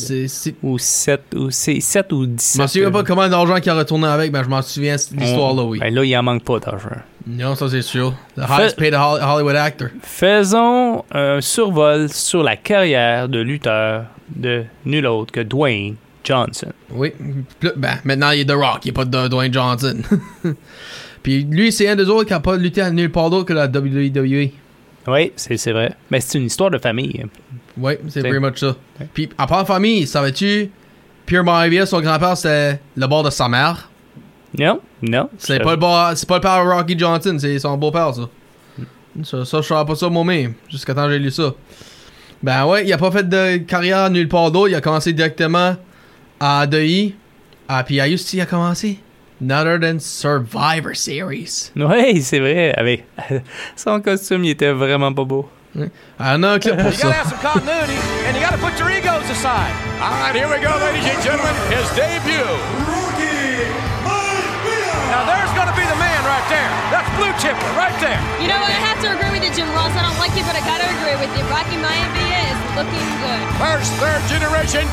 [0.62, 2.60] Ou 7 ou, c'est 7 ou Je 17.
[2.60, 5.20] m'en souviens pas combien d'argent qu'il a retourné avec, mais je m'en souviens de cette
[5.20, 5.78] histoire-là, oui.
[5.80, 6.90] Ben là, il en manque pas d'argent.
[7.26, 8.14] Non, ça c'est sûr.
[8.36, 9.88] The highest paid Hol- Hollywood actor.
[10.02, 15.96] Faisons un survol sur la carrière de lutteur de nul autre que Dwayne
[16.26, 16.72] Johnson.
[16.90, 17.12] Oui.
[17.76, 19.96] Ben, maintenant, il est The Rock, il est pas de Dwayne Johnson.
[21.22, 23.52] Puis lui, c'est un des autres qui a pas lutté à nulle part d'autre que
[23.52, 24.50] la WWE.
[25.08, 25.92] Oui, c'est c'est vrai.
[26.10, 27.24] Mais c'est une histoire de famille.
[27.78, 28.76] Oui, c'est C'est- pretty much ça.
[29.14, 30.70] Puis, à part famille, savais-tu,
[31.26, 33.90] Pierre Maivia, son grand-père, c'était le bord de sa mère?
[34.58, 34.80] Non?
[35.02, 35.28] Non?
[35.38, 38.28] C'est pas, le bord- c'est pas le père de Rocky Johnson, c'est son beau-père, ça.
[39.22, 41.54] Ça, ça, je savais pas ça moi-même, jusqu'à temps que j'ai lu ça.
[42.42, 44.68] Ben ouais, il a pas fait de carrière nulle part d'autre.
[44.68, 45.74] Il a commencé directement
[46.40, 47.14] à DI.
[47.68, 48.98] Ah, puis il a commencé.
[49.38, 51.70] None than Survivor Series.
[51.76, 52.72] Oui, c'est vrai.
[52.76, 53.04] Avec
[53.76, 55.48] son costume, il était vraiment pas beau.
[56.18, 57.12] Ah, on a un clip pour ça.
[57.12, 59.68] have some continuity, and you gotta put your egos aside.
[60.00, 61.52] All right, here we go, ladies and gentlemen.
[61.68, 62.48] His debut.
[65.12, 66.70] Now there's gonna be the man right there.
[66.88, 68.16] That's Blue Chipper right there.
[68.40, 68.72] You know what?
[68.72, 69.92] I have to agree with you, Jim Ross.
[69.92, 71.44] I don't like you, but I gotta agree with you.
[71.52, 73.44] Rocky Maivia is looking good.
[73.60, 74.88] First third generation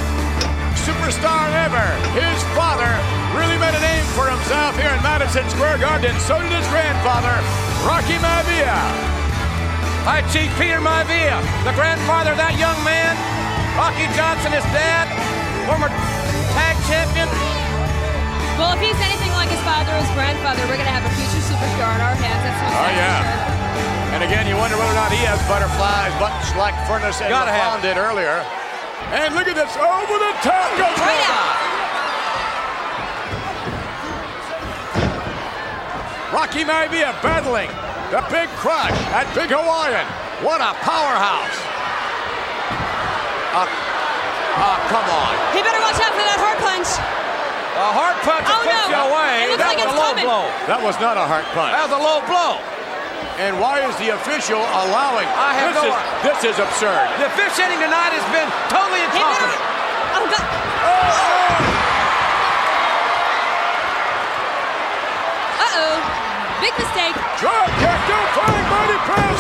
[0.82, 1.86] superstar ever.
[2.18, 2.90] His father
[3.38, 6.14] really made a name for himself here in Madison Square Garden.
[6.26, 7.34] So did his grandfather,
[7.86, 8.78] Rocky Maivia.
[10.04, 13.16] Hi, Chief Peter Maivia, the grandfather of that young man.
[13.80, 15.08] Rocky Johnson, his dad,
[15.66, 15.88] former
[16.54, 17.26] tag champion.
[18.60, 21.42] Well, if he's anything like his father or his grandfather, we're gonna have a future
[21.42, 22.42] superstar in our hands.
[22.46, 23.22] That's most Oh, definitely yeah.
[23.24, 23.50] sure.
[24.14, 27.50] And again, you wonder whether or not he has butterflies, buttons like Furnace and Gotta
[27.50, 28.46] have did earlier.
[29.14, 31.22] And look at this over the top goes Rocky.
[31.30, 31.62] out.
[36.34, 37.70] Rocky Maivia battling
[38.10, 40.06] the Big Crush at Big Hawaiian.
[40.42, 41.58] What a powerhouse!
[43.54, 45.34] Uh, uh, come on.
[45.54, 46.90] He better watch out for that heart punch.
[47.78, 48.98] A hard punch Oh, that puts no.
[48.98, 49.34] you away.
[49.46, 50.26] It looks that like was it's a low coming.
[50.26, 50.46] blow.
[50.66, 51.74] That was not a heart punch.
[51.74, 52.58] That was a low blow.
[53.38, 55.28] And why is the official allowing?
[55.28, 56.24] I have this no is, idea.
[56.28, 57.06] This is absurd.
[57.20, 59.50] The officiating tonight has been totally He better.
[59.50, 59.62] incompetent.
[60.14, 60.48] Oh God.
[65.60, 65.96] Uh oh.
[66.62, 67.16] Big mistake.
[67.42, 69.40] Drop kick, do flying body press.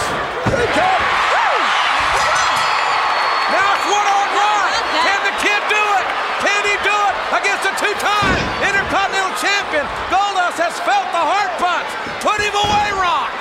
[0.52, 1.00] Big kick.
[3.54, 4.74] Now it's one on one.
[5.06, 6.06] Can the kid do it?
[6.43, 9.86] Can he do it against a two-time Intercontinental Champion?
[10.12, 11.88] Goldust has felt the heart punch.
[12.19, 13.32] Put him away, Rock.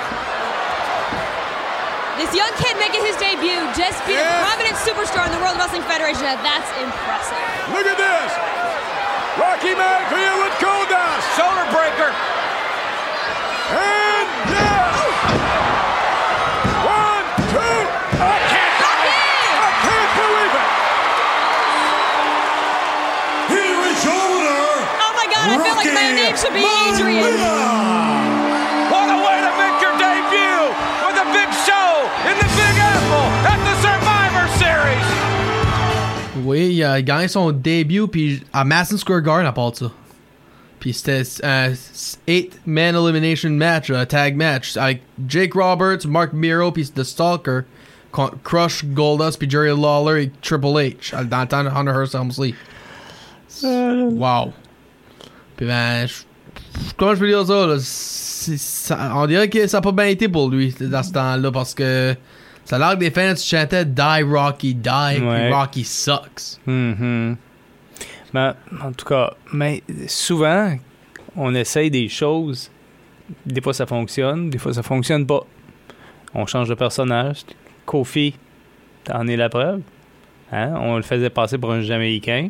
[2.21, 4.29] This young kid making his debut just beat Yeah.
[4.29, 6.29] a prominent superstar in the World Wrestling Federation.
[6.45, 7.41] That's impressive.
[7.73, 8.31] Look at this.
[9.41, 11.25] Rocky Maivia with Goldust.
[11.41, 12.13] Shoulder breaker.
[13.73, 14.93] And yeah.
[16.85, 17.81] One, two.
[18.21, 19.57] I can't believe it.
[19.57, 20.69] I can't believe it.
[23.57, 24.69] Here is your winner,
[25.01, 27.25] Oh my God, I feel like my name should be Adrian.
[27.25, 28.22] What
[36.45, 39.91] Oui, il a gagné son début puis à Madison Square Garden à part ça.
[40.81, 41.71] Puis c'était un
[42.27, 47.61] 8-man elimination match, un tag match, avec Jake Roberts, Mark Miro puis The Stalker
[48.11, 52.15] contre Crush, Goldust puis Jerry Lawler et Triple H dans le temps de Hunter Hearst
[52.15, 52.55] Helmsley.
[53.63, 54.53] Wow.
[55.57, 56.07] Puis ben,
[56.97, 57.77] comment je peux dire ça, là?
[57.79, 61.75] Ça- on dirait que ça n'a pas bien été pour lui dans ce temps-là parce
[61.75, 62.17] que
[62.79, 65.53] l'air que des fans chantaient Die Rocky, die, puis.
[65.53, 66.59] Rocky sucks.
[68.33, 70.75] Ben, en tout cas, mais souvent,
[71.37, 72.71] on essaye des choses.
[73.45, 75.45] Des fois, ça fonctionne, des fois, ça fonctionne pas.
[76.35, 77.45] On change de personnage.
[77.85, 78.35] Kofi,
[79.05, 79.83] t'en es la preuve.
[80.51, 80.75] Hein?
[80.77, 82.49] On le faisait passer pour un Jamaïcain.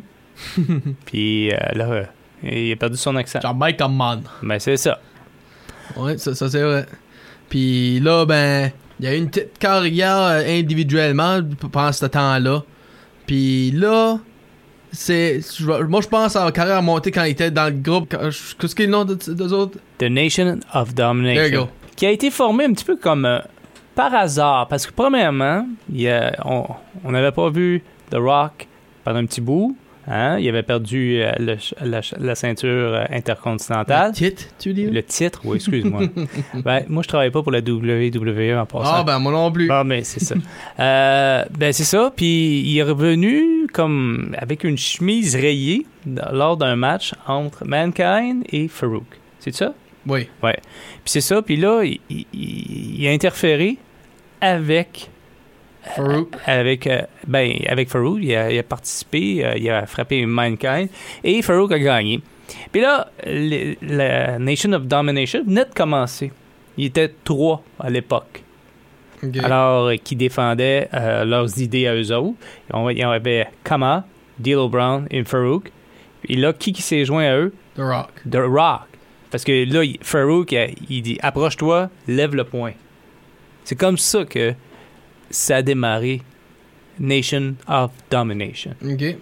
[1.05, 2.05] Puis euh, là, euh,
[2.43, 3.39] il a perdu son accent.
[3.53, 4.23] Mike man.
[4.41, 4.99] Ben, c'est ça.
[5.97, 6.85] Ouais, ça, ça, c'est vrai.
[7.49, 8.71] Puis là, ben,
[9.03, 11.39] il y a eu une petite carrière euh, individuellement
[11.71, 12.63] pendant ce temps-là.
[13.27, 14.17] Puis là,
[14.93, 15.41] c'est.
[15.89, 18.09] Moi, je pense à la carrière montée quand il était dans le groupe.
[18.09, 19.77] Qu'est-ce qu'il est le nom de, des autres?
[19.97, 21.41] The Nation of Domination.
[21.43, 21.69] There you go.
[21.97, 23.39] Qui a été formé un petit peu comme euh,
[23.93, 24.67] par hasard.
[24.69, 26.65] Parce que, premièrement, il y a- on
[27.03, 28.67] on n'avait pas vu The Rock
[29.03, 29.75] pendant un petit bout.
[30.07, 30.37] Hein?
[30.39, 31.57] Il avait perdu euh, le
[32.19, 34.11] la, ceinture euh, intercontinentale.
[34.11, 34.85] Titre, tu dis?
[34.85, 36.01] Le titre, oui, excuse-moi.
[36.65, 38.91] ben, moi, je travaille pas pour la WWE en passant.
[38.95, 39.67] Ah, ben, moi non plus.
[39.67, 40.35] Bon, mais c'est ça.
[40.79, 42.11] Euh, ben, c'est ça.
[42.15, 45.85] Puis il est revenu comme avec une chemise rayée
[46.31, 49.05] lors d'un match entre Mankind et Farouk.
[49.39, 49.73] C'est ça?
[50.05, 50.27] Oui.
[50.41, 50.53] Puis
[51.05, 51.41] c'est ça.
[51.41, 53.77] Puis là, il, il- il a interféré
[54.41, 55.09] avec
[55.83, 56.29] Farouk.
[56.45, 58.19] avec euh, ben avec Farouk.
[58.21, 59.45] Il a, il a participé.
[59.45, 60.89] euh, il a frappé Mankind
[61.23, 62.21] et Farouk a gagné.
[62.71, 63.09] Puis là,
[63.81, 66.31] la Nation of Domination venait de commencer.
[66.77, 68.43] Il était trois à l'époque.
[69.41, 72.35] Alors, euh, qui défendaient euh, leurs idées à eux autres.
[72.91, 74.05] Il y avait Kama,
[74.37, 75.71] D'Lo Brown et Farouk.
[76.27, 77.53] Et là, qui, qui s'est joint à eux?
[77.75, 78.09] The Rock.
[78.29, 78.81] The Rock.
[79.31, 82.73] Parce que là, Farouk, euh, il dit approche-toi, lève le poing.
[83.63, 84.53] C'est comme ça que
[85.33, 86.21] ça a démarré
[86.99, 88.71] Nation of Domination.
[88.85, 89.15] Ok.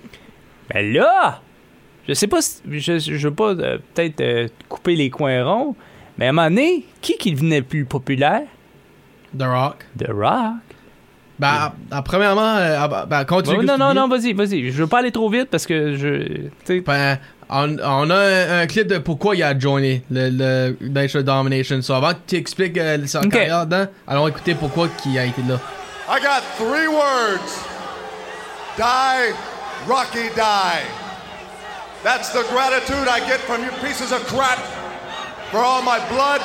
[0.73, 1.41] Ben là,
[2.07, 5.75] je sais pas, si- je, je veux pas euh, peut-être euh, couper les coins ronds,
[6.17, 8.43] mais à un moment donné, qui qui devenait plus populaire?
[9.37, 9.85] The Rock.
[9.97, 10.55] The Rock.
[11.39, 13.57] Ben, à- à- premièrement, euh, à- ben, continue.
[13.59, 14.69] Ouais, que non, non, non, vas-y, vas-y.
[14.71, 16.79] Je veux pas aller trop vite parce que je.
[16.81, 17.17] Ben,
[17.49, 21.25] on, on a un, un clip de pourquoi il a joiné le, le Nation of
[21.25, 21.81] Domination.
[21.81, 23.29] So, avant que tu expliques euh, sa Ok.
[23.31, 25.59] carrière dedans, allons écouter pourquoi il a été là.
[26.11, 27.55] I got three words.
[28.75, 29.31] Die,
[29.87, 30.83] Rocky, die.
[32.03, 34.59] That's the gratitude I get from you pieces of crap
[35.55, 36.43] for all my blood,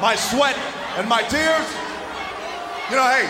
[0.00, 0.54] my sweat,
[0.94, 1.66] and my tears.
[2.94, 3.26] You know, hey,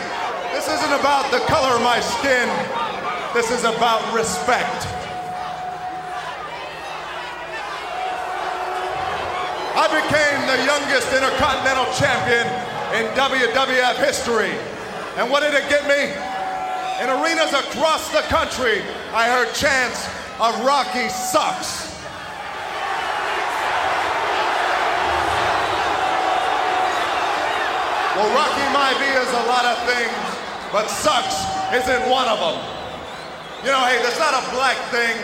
[0.52, 2.52] this isn't about the color of my skin.
[3.32, 4.84] This is about respect.
[9.72, 12.44] I became the youngest Intercontinental Champion
[12.92, 14.52] in WWF history.
[15.18, 16.14] And what did it get me?
[17.02, 20.06] In arenas across the country, I heard chants
[20.38, 21.90] of Rocky sucks.
[28.14, 30.14] Well, Rocky Maivia is a lot of things,
[30.70, 31.34] but sucks
[31.74, 32.62] isn't one of them.
[33.66, 35.18] You know, hey, that's not a black thing.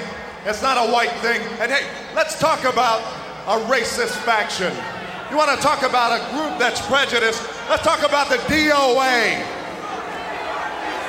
[0.44, 1.40] It's not a white thing.
[1.60, 2.98] And hey, let's talk about
[3.46, 4.74] a racist faction.
[5.30, 7.46] You want to talk about a group that's prejudiced?
[7.70, 9.53] Let's talk about the DOA.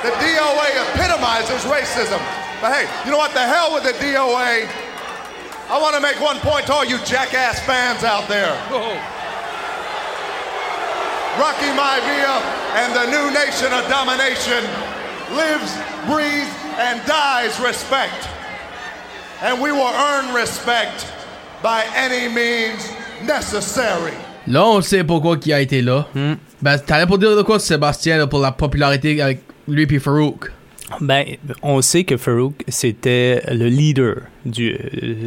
[0.02, 2.20] The DOA epitomizes racism.
[2.60, 3.32] But hey, you know what?
[3.32, 4.68] The hell with the DOA.
[5.68, 8.54] I want to make one point to all you jackass fans out there.
[11.38, 12.40] Rocky Maivia
[12.80, 14.62] and the new nation of domination
[15.34, 15.74] lives,
[16.06, 18.28] breathes, and dies respect.
[19.42, 21.06] And we will earn respect
[21.62, 22.88] by any means
[23.24, 24.14] necessary.
[24.46, 26.06] Là, on sait pourquoi il a été là.
[26.14, 26.34] Hmm.
[26.62, 30.50] Ben, t'allais pour dire de quoi, Sébastien, là, pour la popularité avec lui et Farouk.
[31.00, 31.24] Ben,
[31.62, 34.76] on sait que Farouk, c'était le leader du,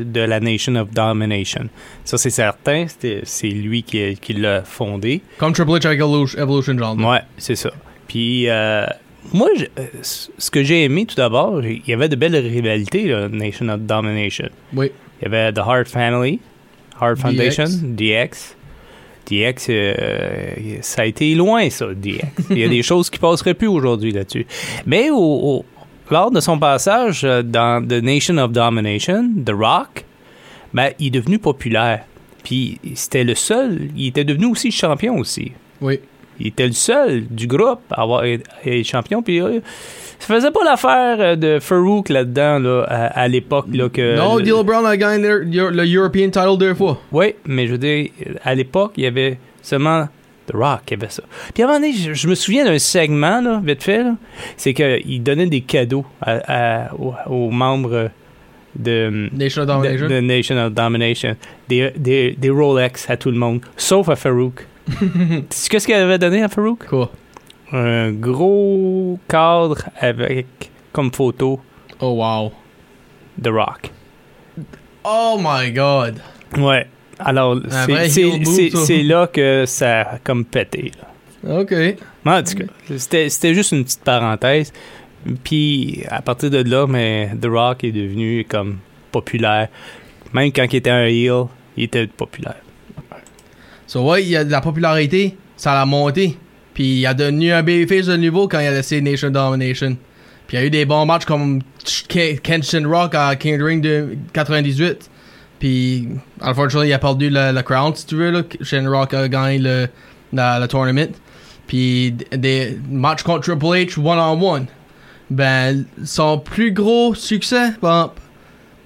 [0.05, 1.67] de la Nation of Domination.
[2.05, 2.85] Ça, c'est certain.
[3.23, 5.21] C'est lui qui, qui l'a fondé.
[5.37, 6.97] Comme Triple H avec Evolution, genre.
[6.97, 7.71] Ouais, c'est ça.
[8.07, 8.85] Puis, euh,
[9.33, 9.65] moi, je-
[10.37, 13.81] ce que j'ai aimé tout d'abord, il y avait de belles rivalités, là, Nation of
[13.81, 14.47] Domination.
[14.73, 14.91] Oui.
[15.21, 16.39] Il y avait The Hart Family,
[17.01, 17.21] Hart DX.
[17.21, 18.29] Foundation, DX.
[18.29, 18.55] DX,
[19.69, 22.19] euh, ça a été loin, ça, DX.
[22.51, 24.45] Il y a des choses qui passeraient plus aujourd'hui là-dessus.
[24.85, 25.65] Mais au, au-
[26.11, 30.05] lors de son passage euh, dans The Nation of Domination, The Rock,
[30.73, 32.05] ben, il est devenu populaire.
[32.43, 35.51] Puis c'était le seul, il était devenu aussi champion aussi.
[35.81, 35.99] Oui.
[36.39, 39.21] Il était le seul du groupe à avoir été champion.
[39.21, 39.59] Puis euh,
[40.19, 43.65] ça faisait pas l'affaire euh, de Farouk là-dedans, là, à, à l'époque.
[43.73, 46.99] Là, que non, le- Brown a gagné le, le European title deux fois.
[47.11, 48.09] oui, mais je veux dire,
[48.43, 50.07] à l'époque, il y avait seulement
[50.47, 51.23] The Rock qui avait ça.
[51.53, 54.03] Puis à un moment donné, je, je me souviens d'un segment, là, vite fait,
[54.57, 58.09] c'est qu'il donnait des cadeaux à- à- aux, aux membres
[58.75, 60.07] de, Nation of de, Domination.
[60.07, 61.35] de Nation of Domination.
[61.67, 64.65] Des, des, des Rolex à tout le monde, sauf à Farouk.
[65.69, 66.85] qu'est-ce qu'elle avait donné à Farouk?
[66.87, 67.11] Quoi?
[67.71, 70.47] Un gros cadre avec
[70.91, 71.59] comme photo
[72.01, 72.51] Oh wow.
[73.41, 73.91] The Rock.
[75.03, 76.19] Oh my god.
[76.57, 76.87] Ouais.
[77.19, 77.57] Alors,
[78.07, 80.91] c'est- là que ça a comme pété.
[81.43, 81.59] là.
[81.61, 81.71] Ok.
[81.71, 82.63] Mais En tout cas,
[82.97, 84.73] c'était c'était juste une petite parenthèse.
[85.43, 88.77] Puis, à partir de là, mais The Rock est devenu comme
[89.11, 89.67] populaire.
[90.33, 92.61] Même quand il était un heel, il était populaire.
[93.89, 96.37] So ouais, il y a de la popularité, ça l'a monté.
[96.75, 99.97] Puis il a devenu un babyface de nouveau quand il a laissé Nation Domination.
[100.45, 101.63] Puis il y a eu des bons matchs comme
[102.07, 105.09] Ken- Kenshin Rock à King Ring de 98.
[105.57, 106.07] Puis,
[106.39, 108.29] unfortunately, il a perdu le, crown, si tu veux.
[108.29, 108.43] Là.
[108.61, 111.09] Shin Rock a gagné le, tournament.
[111.65, 114.67] Puis des matchs contre Triple H one-on-one.
[115.31, 117.71] Ben, son plus gros succès,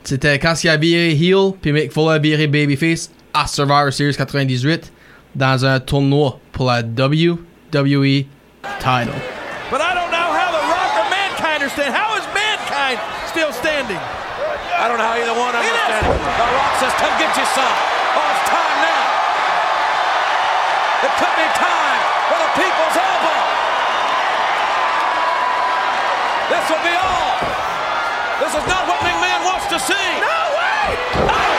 [0.05, 4.15] c'était quand il a viré heel, puis Mick Foley a viré babyface à Survivor Series
[4.15, 4.92] 98
[5.35, 8.25] dans un tournoi pour la WWE
[8.79, 9.13] title.
[9.71, 11.93] But I don't know how The Rock or Mankind are standing.
[11.93, 13.97] How is Mankind still standing?
[13.97, 16.07] I don't know how either one understands.
[16.09, 17.77] The Rock says, come get you some.
[18.13, 19.03] Oh, it's time now.
[21.07, 23.39] It could be time for the people's elbow.
[26.53, 27.33] This will be all.
[28.43, 30.09] This is not what McMahon wants to see.
[30.21, 30.85] No way!
[31.25, 31.52] This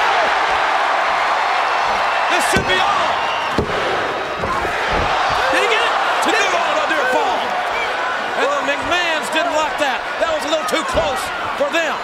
[11.74, 11.98] them.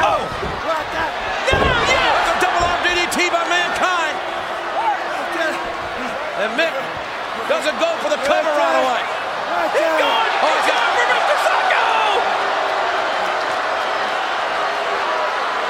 [0.00, 0.24] Oh!
[1.48, 1.60] Yeah,
[1.92, 2.40] yeah!
[2.40, 4.16] Double arm DDT by Mankind.
[6.38, 6.72] And Mick
[7.50, 9.02] doesn't go for the cover right away.
[9.74, 10.30] He's going!
[10.38, 11.36] Oh, he's going for Mr.
[11.44, 11.84] Sacco!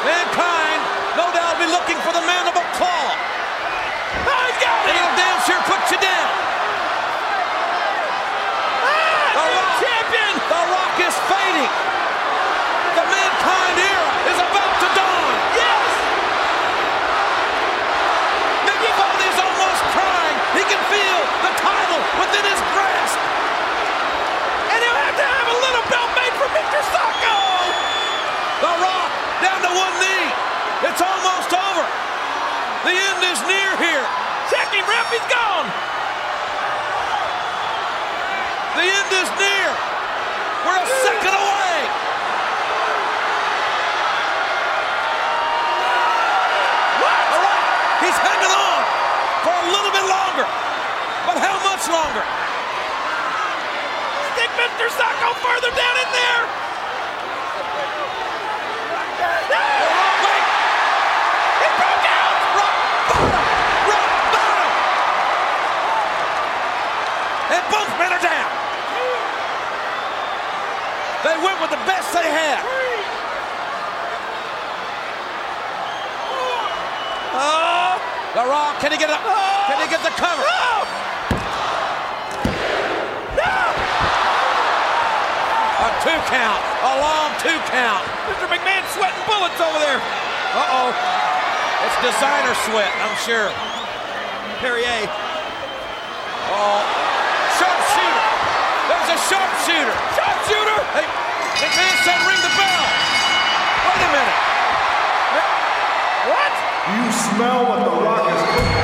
[0.07, 0.81] Mankind,
[1.19, 3.17] no doubt, will be looking for the mandible claw.
[4.23, 4.95] Oh, he's got it!
[4.95, 6.49] It'll damn sure put you down.
[9.39, 10.33] the Rock, champion!
[10.53, 10.93] The Rock
[11.59, 11.75] fading.
[12.95, 15.33] The Mankind era is about to dawn.
[15.59, 15.91] Yes!
[18.67, 20.37] Mickey is almost crying.
[20.55, 23.19] He can feel the title within his grasp.
[24.71, 26.81] And he'll have to have a little belt made for Mr.
[26.95, 27.39] Sacco.
[28.63, 29.11] The Rock
[29.43, 30.31] down to one knee.
[30.87, 31.87] It's almost over.
[32.87, 34.05] The end is near here.
[34.51, 35.07] Check him, ref.
[35.11, 35.67] He's gone.
[38.79, 39.58] The end is near.
[40.69, 41.89] We're a second away.
[47.01, 47.65] All right.
[48.05, 48.85] He's hanging on
[49.49, 50.45] for a little bit longer.
[51.25, 52.21] But how much longer?
[54.37, 54.93] Stick Mr.
[54.93, 56.45] Sacco further down in there.
[59.49, 60.45] Oh, wait.
[61.65, 62.37] He broke out.
[62.61, 62.77] Rock
[63.09, 63.41] bottom.
[63.89, 64.69] Rock bottom.
[67.57, 68.53] And both men are down.
[71.25, 72.63] They went with the best they had.
[77.35, 77.99] Oh,
[78.35, 79.23] the Rock, can he get it up?
[79.67, 80.43] Can he get the cover?
[80.43, 80.87] Oh!
[85.79, 88.07] A two count, a long two count.
[88.31, 88.47] Mr.
[88.47, 89.99] McMahon sweating bullets over there.
[90.55, 90.95] Uh-oh.
[91.87, 93.51] It's designer sweat, I'm sure.
[94.63, 95.07] Perrier.
[96.51, 96.83] Oh,
[97.59, 98.27] sharpshooter.
[98.89, 99.19] There's a.
[99.29, 100.81] Sharpshooter.
[100.97, 101.05] Hey,
[101.61, 102.85] McMahon said ring the bell.
[103.85, 104.41] Wait a minute.
[106.33, 106.55] What?
[106.89, 107.05] You
[107.39, 108.75] smell what the rock is cooking.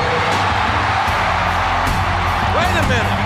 [2.55, 3.24] Wait a minute.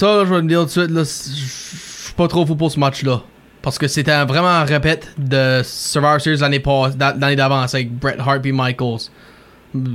[0.00, 2.72] Ça, je vais me dire tout de suite, là, je suis pas trop fou pour
[2.72, 3.20] ce match-là.
[3.60, 7.92] Parce que c'était vraiment un répète de Survivor Series l'année pas- d'a- l'année d'avance avec
[7.92, 9.10] Bret Hart et Michaels.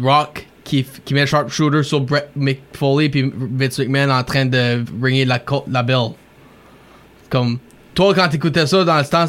[0.04, 5.26] Rock qui, qui met sharpshooter sur Bret McFoley puis Vince McMahon en train de ringer
[5.26, 5.42] la,
[5.72, 6.12] la belle.
[7.32, 7.58] Comme,
[7.96, 9.26] toi quand t'écoutais ça dans le temps,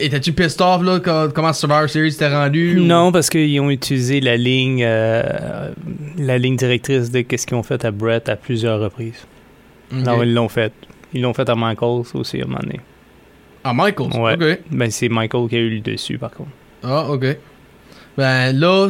[0.00, 0.98] étais-tu pissed off, là,
[1.32, 2.80] comment Survivor Series t'est rendu?
[2.80, 5.70] Non, parce qu'ils ont utilisé la ligne, euh,
[6.18, 9.24] la ligne directrice de qu'est-ce qu'ils ont fait à Brett à plusieurs reprises.
[9.92, 9.98] Ok.
[9.98, 10.72] Non, ils l'ont fait.
[11.12, 12.80] Ils l'ont fait à Michaels aussi à un moment donné.
[13.64, 14.16] Ah, Michaels?
[14.16, 14.34] Ouais.
[14.34, 14.60] Ok.
[14.70, 16.50] Ben, c'est Michael qui a eu le dessus, par contre.
[16.82, 17.36] Ah, ok.
[18.16, 18.88] Ben là,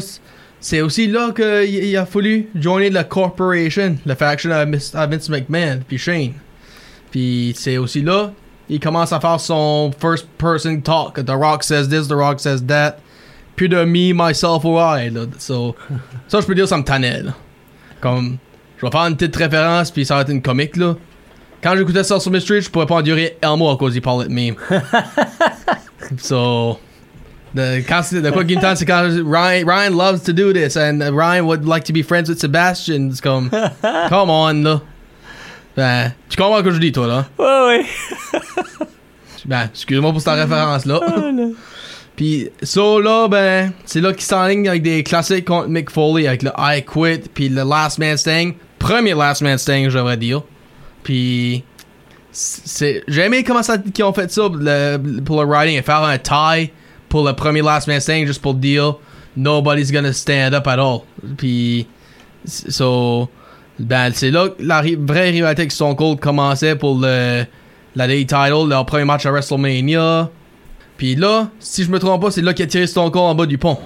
[0.61, 5.29] c'est aussi là qu'il il a fallu joiner la corporation, la faction à, à Vince
[5.29, 6.33] McMahon, puis Shane.
[7.11, 8.33] Puis c'est aussi là,
[8.69, 11.25] il commence à faire son first person talk.
[11.25, 12.99] The Rock says this, The Rock says that.
[13.57, 15.11] Plus de me, myself or I.
[15.11, 15.27] Là.
[15.39, 15.75] So,
[16.29, 17.23] ça, je peux dire, ça me tannait.
[18.01, 18.39] Comme,
[18.79, 20.77] je vais faire une petite référence, puis ça va être une comique.
[20.77, 20.95] là.
[21.63, 24.55] Quand j'écoutais Social Mystery, je pourrais pas endurer Elmo à cause il parlait de meme.
[26.19, 26.79] so,
[27.55, 30.53] the, quand c'est- de quoi qu'il me tente, c'est quand Ryan, Ryan loves to do
[30.53, 33.11] this, and Ryan would like to be friends with Sebastian.
[33.13, 33.51] C'est comme,
[34.09, 34.81] come on, là.
[35.77, 37.27] Ben, tu comprends ce que je dis, toi, là?
[37.39, 38.41] Ouais, ouais.
[39.47, 41.01] Ben, excuse-moi pour cette référence-là.
[42.17, 46.43] Puis, ça, là, ben, c'est là qu'il s'enligne avec des classiques contre Mick Foley, avec
[46.43, 48.55] le I Quit, puis le Last Man Standing.
[48.79, 50.43] Premier Last Man Standing, je devrais dire.
[51.03, 51.65] Puis,
[52.31, 54.43] c'est, j'ai aimé comment ça, qu'ils ont fait ça
[55.25, 56.73] pour le writing, et faire un tie
[57.09, 58.97] pour le premier Last Man Standing, juste pour dire
[59.37, 61.01] nobody's gonna stand up at all.
[61.37, 61.87] Puis,
[62.45, 63.29] so,
[63.79, 67.45] ben, c'est là que la vraie rivalité avec Stone Cold commençait pour le,
[67.95, 70.31] la Day Title, leur premier match à WrestleMania.
[70.97, 73.35] Puis là, si je me trompe pas, c'est là qu'il a tiré Stone Cold en
[73.35, 73.79] bas du pont.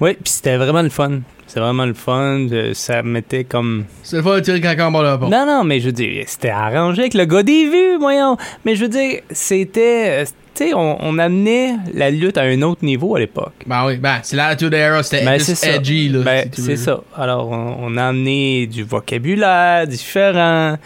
[0.00, 1.20] Oui, puis c'était vraiment le fun.
[1.52, 2.46] C'était vraiment le fun.
[2.72, 3.84] Ça mettait comme.
[4.02, 5.28] C'est le fois de tirer quelqu'un en bas pont.
[5.28, 8.38] Non, non, mais je veux dire, c'était arrangé avec le gars des vues, voyons.
[8.64, 10.22] Mais je veux dire, c'était.
[10.22, 10.24] euh,
[10.54, 13.52] Tu sais, on, on amenait la lutte à un autre niveau à l'époque.
[13.66, 16.20] Ben oui, ben, c'est l'attitude era, c'était Ben, c'est edgy, là.
[16.20, 17.02] Ben, si c'est ça.
[17.16, 20.76] Alors, on, on a amené du vocabulaire différent,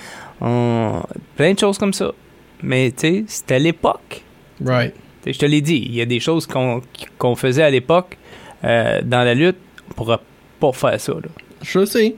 [0.41, 1.01] on-
[1.37, 2.11] plein de choses comme ça.
[2.63, 4.23] Mais, tu sais, c'était l'époque.
[4.65, 4.95] Right.
[5.25, 6.81] Je te l'ai dit, il y a des choses qu'on
[7.19, 8.17] qu'on faisait à l'époque
[8.65, 9.57] euh, dans la lutte,
[9.97, 10.05] on
[10.61, 11.13] pas faire ça.
[11.13, 11.29] Là.
[11.63, 12.15] Je sais.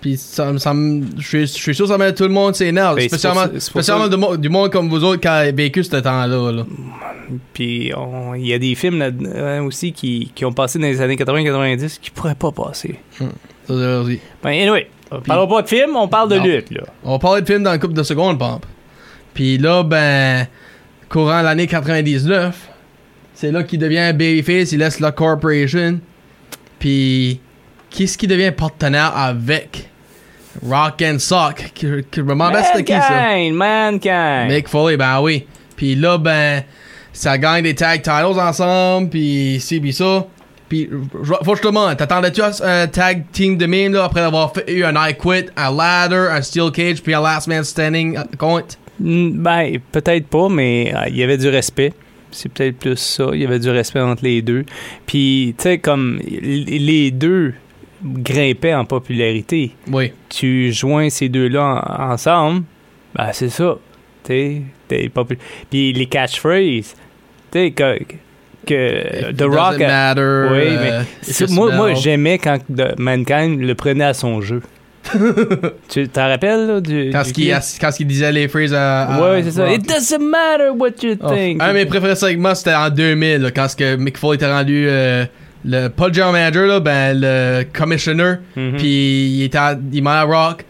[0.00, 0.72] Puis ça, ça
[1.18, 2.94] je suis- sûr que ça met tout le monde ses nerfs.
[2.94, 5.28] Ben, c'est spécialement pour ça- pour spécialement du, mo- du monde comme vous autres qui
[5.28, 6.52] a vécu ce temps-là.
[6.52, 6.64] Là.
[7.52, 7.92] Puis
[8.36, 11.16] il y a des films là, euh, aussi qui, qui ont passé dans les années
[11.16, 12.98] 80-90 qui pourraient pas passer.
[13.18, 13.24] Ça,
[14.06, 14.20] c'est.
[14.42, 16.44] Ben, anyway, on parle pas de film, on parle de Non.
[16.44, 16.70] lutte.
[16.70, 16.82] Là.
[17.04, 18.60] On va parler de film dans une couple de secondes, Pomp.
[19.34, 20.46] Puis là, ben,
[21.10, 22.68] courant l'année 99,
[23.34, 26.00] c'est là qu'il devient babyface, il laisse la corporation.
[26.78, 27.38] Puis,
[27.90, 29.88] qu'est-ce qui devient partenaire avec
[30.66, 31.72] Rock and Sock?
[32.16, 33.36] Demandais c'était qui ça?
[33.52, 34.48] Mankind.
[34.48, 35.46] Mick Foley, ben oui.
[35.76, 36.62] Puis là, ben,
[37.12, 40.26] ça gagne des tag titles ensemble, puis ci, puis ça.
[40.68, 40.88] Puis,
[41.44, 44.70] faut que je te demande, t'attendais-tu un tag team de même, là, après avoir fait,
[44.70, 48.22] eu un I Quit, un Ladder, un Steel Cage, puis un Last Man Standing euh,
[48.38, 48.78] compte?
[49.00, 51.92] Mm, Ben, peut-être pas, mais euh, il y avait du respect.
[52.30, 53.30] C'est peut-être plus ça.
[53.32, 54.64] Il y avait du respect entre les deux.
[55.06, 57.54] Puis, tu sais, comme les deux
[58.04, 60.12] grimpaient en popularité, Oui.
[60.28, 62.62] tu joins ces deux-là en- ensemble,
[63.14, 63.76] ben c'est ça.
[64.22, 64.62] T'es
[65.14, 65.38] popu-
[65.70, 66.94] Puis les catchphrases,
[67.52, 67.98] tu que,
[68.66, 69.78] que It The Rock.
[69.78, 70.20] doesn't matter,
[70.50, 74.62] oui, euh, mais just moi, moi j'aimais quand The Mankind le prenait à son jeu.
[75.88, 76.80] tu t'en rappelles, là?
[76.80, 77.62] Du, Quand du qu'il kid?
[77.80, 79.04] quand qu'il disait les phrases à.
[79.04, 79.72] à Ouais, c'est ça.
[79.72, 81.30] It doesn't matter what you Oh.
[81.34, 81.62] think.
[81.62, 84.50] Un de mes préférés segments, c'était en 2000, là, quand ce que Mick Foley était
[84.52, 84.86] rendu.
[84.88, 85.24] euh,
[85.64, 88.34] le, pas le general manager, là, ben, le commissioner.
[88.56, 88.76] Mhm.
[88.76, 90.64] Puis il était à, il à Rock.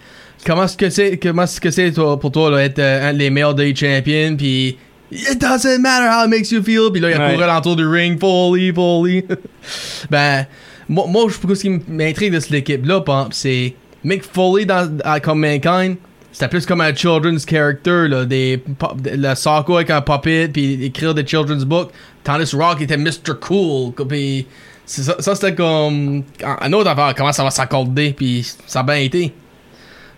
[0.47, 3.29] Comment est-ce que c'est, comment est-ce que c'est pour toi, là, être euh, un des
[3.31, 4.79] meilleurs day champions, puis
[5.13, 7.35] it doesn't matter how it makes you feel, puis là, il a Ouais.
[7.35, 9.25] couru l'entour du ring, Foley, Foley.
[10.11, 10.47] ben,
[10.89, 15.21] moi, moi, je pense ce qui m'intrigue de cette équipe-là, c'est Mick Foley dans, à-
[15.21, 15.97] comme Mankind.
[16.33, 20.49] C'était plus comme un children's character, là, des, pop- de- le Sako avec un puppet,
[20.49, 21.91] puis écrire des children's books.
[22.25, 23.35] Tandis Rock était Mr.
[23.41, 24.47] Cool, puis
[24.91, 28.97] ça, ça c'était comme un autre affaire, comment ça va s'accorder, puis ça a bien
[28.97, 29.33] été.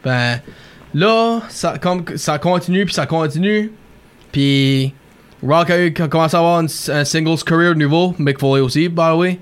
[0.04, 0.40] Ben,
[0.94, 3.72] là, ça, comme, ça continue, puis ça continue,
[4.30, 4.94] puis
[5.46, 8.88] Rock a, eu, a commencé à avoir une- un singles career nouveau, Mick Foley aussi,
[8.88, 9.40] by the way.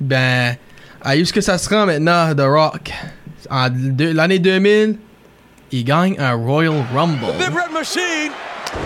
[0.00, 0.56] Ben,
[1.02, 2.90] à est-ce que ça se rend maintenant, The Rock?
[3.50, 4.96] En deux- l'année 2000,
[5.70, 7.32] il gagne un Royal Rumble.
[7.38, 8.32] Big Red Machine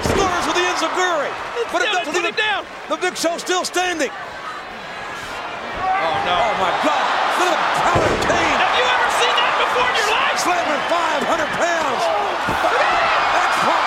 [0.03, 1.31] scores with the Enziguri.
[1.73, 2.65] But it doesn't down.
[2.91, 4.11] The Big Show's still standing.
[6.27, 6.37] Oh, no.
[6.37, 7.05] Oh, my God.
[7.39, 8.59] Look at of Kane.
[8.59, 10.37] Have you ever seen that before in your life?
[10.43, 12.03] Slamming 500 pounds.
[12.03, 12.75] Oh,
[13.47, 13.85] X-Pac.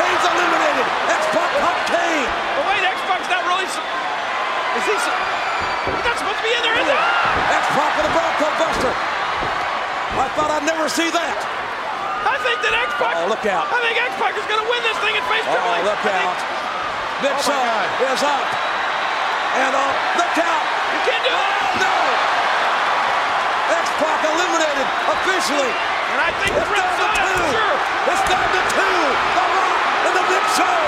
[0.00, 0.86] Kane's eliminated.
[1.12, 2.28] X-Pac popped Kane.
[2.56, 3.68] But wait, X-Pac's not really.
[3.68, 4.96] Is he?
[4.96, 6.96] He's not supposed to be in there, is he?
[6.96, 8.92] X-Pac with a Bronco Buster.
[10.18, 11.36] I thought I'd never see that.
[12.24, 13.12] I think that X-Pac.
[13.12, 13.68] Oh, look out.
[13.68, 16.16] I think X-Pac is going to win this thing and face Triple Oh, look I
[16.16, 16.40] think- out.
[17.18, 18.46] Big Oh, is up.
[19.58, 20.77] And uh, on the count.
[20.94, 21.38] You can't do it.
[21.38, 21.94] Oh, no.
[23.68, 25.72] X-Pac eliminated officially.
[26.08, 27.44] And I think It's ref down to two.
[27.52, 27.76] sure.
[28.12, 28.96] It's down to two.
[29.36, 29.78] The Rock
[30.08, 30.80] and the Big Show.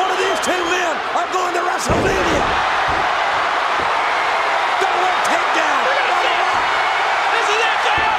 [0.00, 2.44] One of these two men are going to WrestleMania.
[4.80, 5.80] Double takedown.
[5.84, 6.48] We're gonna see it.
[7.36, 8.16] This is it, JR.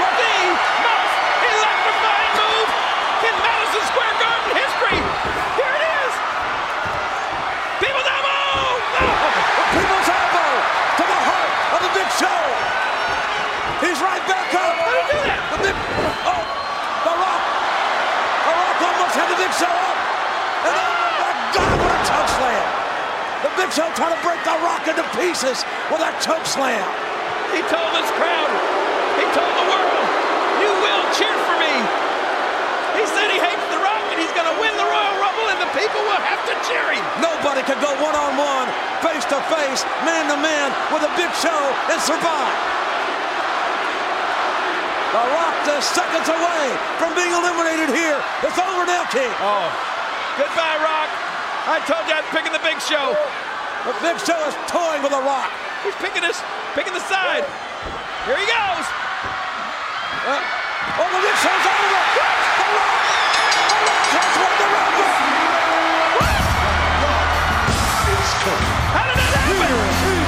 [0.00, 0.36] It's the
[0.84, 1.14] most
[1.48, 2.68] electrifying move
[3.24, 4.98] in Madison Square Garden history.
[5.56, 6.12] Here it is.
[7.80, 8.44] People's elbow.
[9.00, 9.04] No.
[9.72, 10.50] People's elbow
[11.00, 12.40] to the heart of the Big Show.
[13.80, 14.74] He's right back up.
[14.76, 15.40] How did he do that?
[15.56, 15.76] The Big,
[16.28, 16.42] oh,
[17.08, 17.42] the Rock.
[18.44, 19.96] The Rock almost had the Big Show up.
[20.68, 22.68] And oh my God, what a choke slam.
[23.40, 26.80] The Big Show trying to break the Rock into pieces with that choke slam.
[27.52, 28.50] He told this crowd,
[29.20, 30.06] he told the world,
[30.64, 31.74] you will cheer for me.
[32.96, 35.60] He said he hates The Rock and he's going to win the Royal Rumble and
[35.60, 37.04] the people will have to cheer him.
[37.20, 38.68] Nobody could go one-on-one,
[39.04, 41.60] face-to-face, man-to-man with a Big Show
[41.92, 42.56] and survive.
[45.12, 46.64] The Rock just seconds away
[46.96, 48.18] from being eliminated here.
[48.46, 49.30] It's over now, King.
[49.42, 49.68] Oh,
[50.38, 51.10] goodbye, Rock.
[51.66, 53.12] I told you I was picking the big show.
[53.80, 55.48] The Big Show is toying with The Rock.
[55.80, 56.36] He's picking his,
[56.76, 57.48] picking the side.
[58.28, 58.84] Here he goes.
[60.28, 60.36] Uh,
[61.00, 61.88] oh, the Big Show's over.
[61.88, 63.00] The Rock.
[63.56, 65.10] The Rock has won the Rumble.
[68.92, 69.72] How did that happen?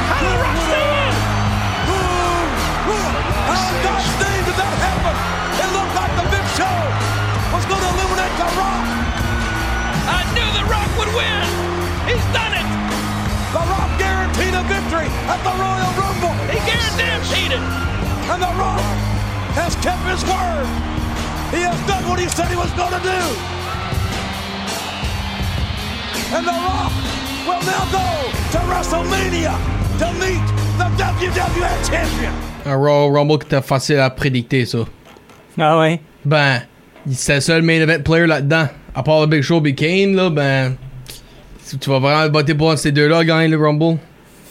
[0.09, 1.13] How did The Rock stay in?
[3.53, 5.13] How in God's name did that happen?
[5.61, 6.73] It looked like the Big Show
[7.53, 8.89] was going to eliminate The Rock.
[10.09, 11.72] I knew The Rock would win.
[15.29, 16.35] At the Royal Rumble.
[16.51, 17.65] He guaranteed it.
[18.31, 18.81] And The Rock
[19.59, 20.67] has kept his word.
[21.53, 23.21] He has done what he said he was going to do.
[26.35, 26.93] And The Rock
[27.47, 28.07] will now go
[28.53, 29.53] to WrestleMania
[29.99, 30.47] to meet
[30.79, 32.33] the WWF Champion.
[32.65, 34.79] Un Royal Rumble qui était facile à prédicter, ça.
[35.59, 36.01] Ah ouais?
[36.25, 36.63] Ben,
[37.11, 38.69] c'était le seul main event player là-dedans.
[38.95, 40.77] À part le Big Show et Kane, là, ben.
[41.81, 43.99] Tu vas vraiment voter pour ces deux-là gagner le Rumble.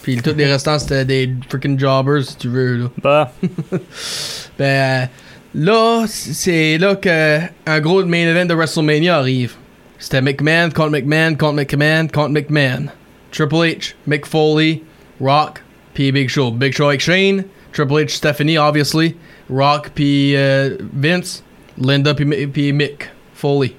[0.03, 2.85] Puis tous les restants, c'était des freaking jobbers, si tu veux, là.
[3.03, 3.31] Bah,
[4.57, 5.09] Ben,
[5.55, 9.53] là, c'est là que un gros main event de WrestleMania arrive.
[9.99, 12.87] C'était McMahon contre McMahon contre McMahon contre McMahon.
[13.31, 14.81] Triple H, Mick Foley,
[15.19, 15.61] Rock,
[15.93, 16.51] puis Big Show.
[16.51, 19.15] Big Show avec Shane, Triple H, Stephanie, obviously,
[19.49, 21.43] Rock, puis euh, Vince,
[21.77, 23.73] Linda, puis Mi- puis Mick Foley.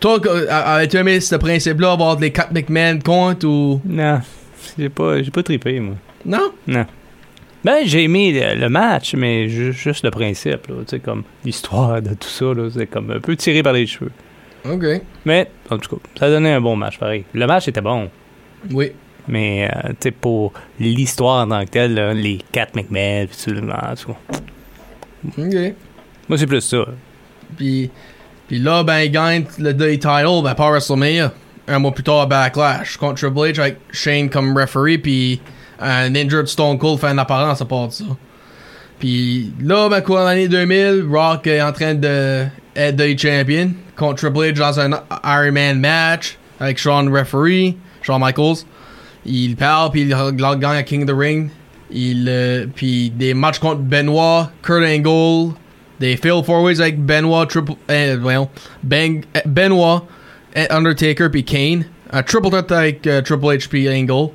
[0.00, 3.80] Toi, que- a- avais-tu aimé ce principe-là, avoir les 4 McMahon contre ou?
[3.84, 4.20] non.
[4.78, 5.94] J'ai pas, j'ai pas trippé, moi.
[6.24, 6.52] Non?
[6.66, 6.86] Non.
[7.64, 10.74] Ben, j'ai aimé le, le match, mais ju- juste le principe, là.
[10.80, 12.68] Tu sais, comme l'histoire de tout ça, là.
[12.72, 14.12] C'est comme un peu tiré par les cheveux.
[14.68, 14.84] Ok.
[15.24, 17.24] Mais, en tout cas, ça a donné un bon match, pareil.
[17.32, 18.08] Le match était bon.
[18.72, 18.92] Oui.
[19.26, 23.44] Mais, euh, tu sais, pour l'histoire en tant que telle, là, les 4 McMahon, pis
[23.44, 24.38] tout, en tout cas.
[25.38, 25.74] Ok.
[26.28, 26.84] Moi, c'est plus ça.
[27.56, 27.90] Puis,
[28.46, 31.32] puis là, ben, il gagne le day title, ben, pas WrestleMania.
[31.68, 35.40] Un mois plus tard, à Backlash, contre Triple H avec Shane comme referee, puis
[35.80, 38.04] un injured Stone Cold fait une apparence à part de ça.
[38.98, 44.16] Puis là, ben, courant l'année 2000, Rock est en train de être day champion contre
[44.16, 44.90] Triple H dans un
[45.24, 48.64] Iron Man match avec Shawn referee, Shawn Michaels.
[49.24, 51.50] Il parle, puis il gagne à King of the Ring.
[51.90, 55.54] Il, euh, puis des matchs contre Benoit, Kurt Angle,
[56.00, 58.48] des Fail Four Ways avec Benoit, Triple, eh, voyons,
[58.82, 60.17] ben, eh, Benoit, eh,
[60.70, 61.84] Undertaker puis Kane.
[62.12, 64.30] Un triple threat avec euh, Triple H puis Angle.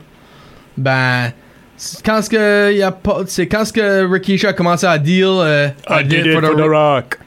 [0.78, 1.32] Ben,
[1.76, 4.98] c'est quand ce que y a pas, c'est quand ce que Rikishi a commencé à
[4.98, 5.26] deal.
[5.26, 7.18] euh, I did it for the Rock.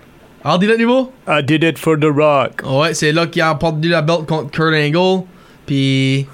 [0.44, 1.12] Ah, dis le niveau?
[1.26, 2.62] I did it for the Rock.
[2.64, 5.24] Ouais, c'est là qu'il a perdu la belt contre Kurt Angle.
[5.66, 6.26] Puis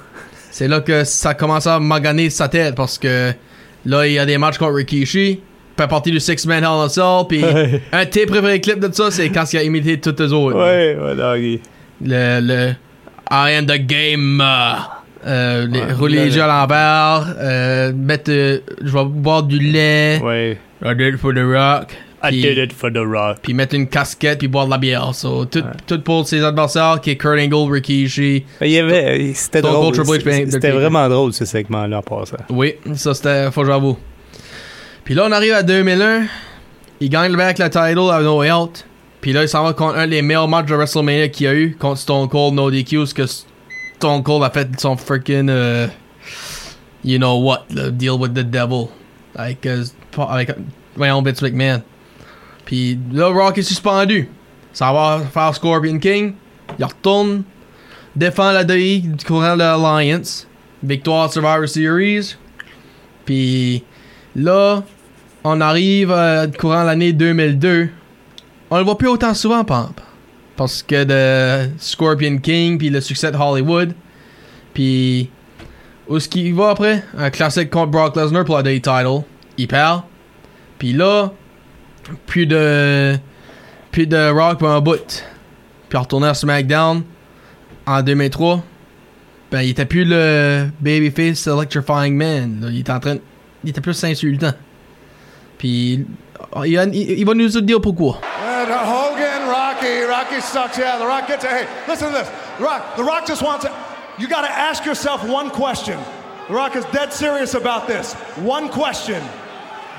[0.51, 3.33] c'est là que ça commence à maganer sa tête parce que
[3.87, 5.41] là, il y a des matchs contre Rikishi.
[5.79, 7.25] Fait partie du Six Man Hell in Cell.
[7.27, 7.43] Puis
[7.93, 10.59] un de tes préférés clips de ça, c'est quand il a imité toutes les autres.
[10.59, 11.63] Ouais, ouais, doggy.
[12.05, 12.75] Le, le
[13.31, 14.41] I am the game.
[14.41, 14.75] euh,
[15.27, 17.35] euh, les- Ouais, rouler le- les yeux à l'envers.
[17.39, 18.31] Euh, mettre.
[18.31, 20.21] euh, je vais boire du lait.
[20.23, 20.59] Ouais.
[20.85, 21.93] I did it for the rock.
[22.25, 23.39] I Puis- did it for the Rock.
[23.43, 25.13] puis mettre une casquette puis boire de la bière.
[25.13, 28.45] So, tout, tout pour ses adversaires qui est Kurt Angle, Rikishi.
[28.61, 29.33] Ben, il y avait.
[29.35, 29.93] C'était drôle.
[29.97, 32.37] C'était vraiment drôle, ce segment-là, en passant.
[32.49, 33.99] Oui, ça c'était, faut que j'avoue.
[35.05, 36.23] Puis là, on arrive à 2001.
[37.01, 38.85] Il gagne le back le title à No Way Out.
[39.23, 41.55] Puis là, il s'en va contre un des meilleurs matchs de WrestleMania qu'il y a
[41.55, 43.07] eu contre Stone Cold No DQ.
[43.07, 45.49] Ce que Stone Cold a fait son freaking.
[45.49, 45.87] euh,
[47.05, 48.89] you know what, le deal with the devil.
[49.35, 49.65] Avec.
[49.65, 49.85] euh,
[50.29, 50.51] avec
[50.97, 51.83] voyons, Vince McMahon.
[52.65, 54.29] Puis là, Rock est suspendu.
[54.73, 56.35] Ça va faire Scorpion King.
[56.79, 57.45] Il retourne
[58.17, 60.49] défend la DI courant de l'Alliance.
[60.83, 62.37] Victoire Survivor Series.
[63.25, 63.85] Puis
[64.35, 64.83] là,
[65.45, 67.89] on arrive euh, courant l'année 2002.
[68.75, 69.63] On le voit plus autant souvent.
[70.57, 73.93] Parce que de Scorpion King, puis le succès de Hollywood.
[74.73, 75.29] Puis
[76.09, 77.05] où est-ce qu'il va après?
[77.19, 79.25] Un classique contre Brock Lesnar pour la DI title.
[79.59, 80.05] Il perd.
[80.79, 81.33] Puis là,
[82.25, 83.15] plus de
[83.91, 85.23] plus de Rock pour un bout.
[85.91, 87.03] Puis retourner à SmackDown
[87.87, 88.65] en 2003.
[89.51, 92.67] Ben, il était plus le babyface electrifying man.
[92.73, 93.17] Il était en train,
[93.65, 94.53] il était plus insultant.
[95.59, 96.07] Puis
[96.65, 98.19] il- il va nous dire pourquoi.
[98.63, 100.79] And Hogan, Rocky, Rocky sucks.
[100.79, 101.51] Yeah, The Rock gets it.
[101.51, 102.29] Hey, listen to this.
[102.59, 103.75] The Rock, The Rock just wants to.
[104.19, 105.99] You got to ask yourself one question.
[106.47, 108.15] The Rock is dead serious about this.
[108.37, 109.21] One question.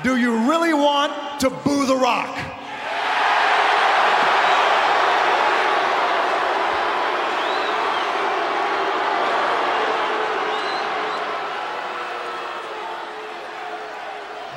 [0.02, 2.53] Do you really want to boo The Rock?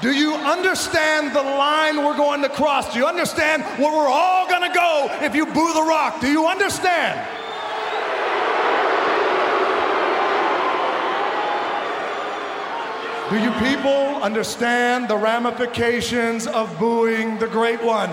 [0.01, 2.93] Do you understand the line we're going to cross?
[2.93, 6.21] Do you understand where we're all going to go if you boo the rock?
[6.21, 7.27] Do you understand?
[13.31, 18.09] Do you people understand the ramifications of booing the great one?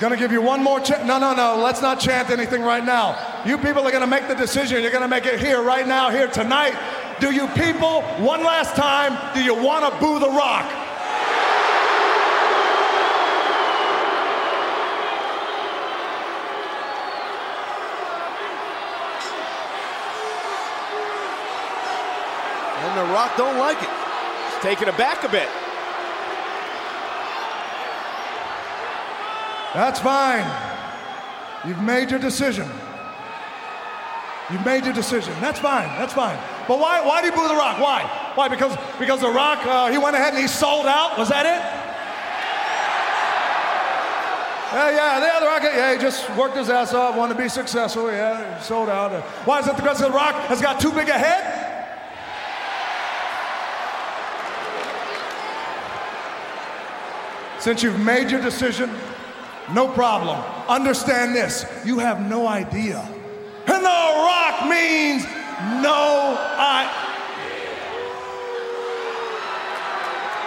[0.00, 1.06] Gonna give you one more chance.
[1.06, 1.62] No, no, no.
[1.62, 3.42] Let's not chant anything right now.
[3.44, 4.80] You people are gonna make the decision.
[4.80, 6.74] You're gonna make it here, right now, here tonight.
[7.20, 10.64] Do you people, one last time, do you wanna boo the rock?
[22.80, 23.90] And The Rock don't like it.
[24.48, 25.50] He's taken aback a bit.
[29.74, 30.44] That's fine.
[31.66, 32.68] You've made your decision.
[34.50, 35.32] You've made your decision.
[35.40, 35.88] That's fine.
[35.98, 36.38] That's fine.
[36.66, 37.04] But why?
[37.06, 37.78] Why do you boo the Rock?
[37.78, 38.02] Why?
[38.34, 38.48] Why?
[38.48, 41.16] Because because the Rock uh, he went ahead and he sold out.
[41.18, 41.80] Was that it?
[44.72, 47.48] Yeah, yeah, yeah, the Rock, yeah, he just worked his ass off, wanted to be
[47.48, 48.08] successful.
[48.08, 49.10] Yeah, he sold out.
[49.44, 51.60] Why is it because the Rock has got too big a head?
[57.58, 58.90] Since you've made your decision,
[59.74, 60.38] no problem.
[60.68, 63.00] Understand this you have no idea.
[63.66, 65.24] And the rock means
[65.82, 67.08] no I.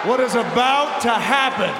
[0.06, 1.72] What is about to happen?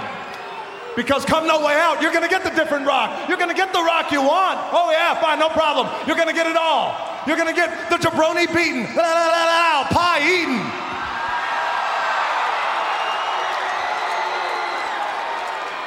[0.96, 3.28] Because come no way out, you're gonna get the different rock.
[3.28, 4.60] You're gonna get the rock you want.
[4.72, 5.88] Oh, yeah, fine, no problem.
[6.06, 6.94] You're gonna get it all.
[7.26, 10.93] You're gonna get the jabroni beaten, la, la, la, la, pie eaten.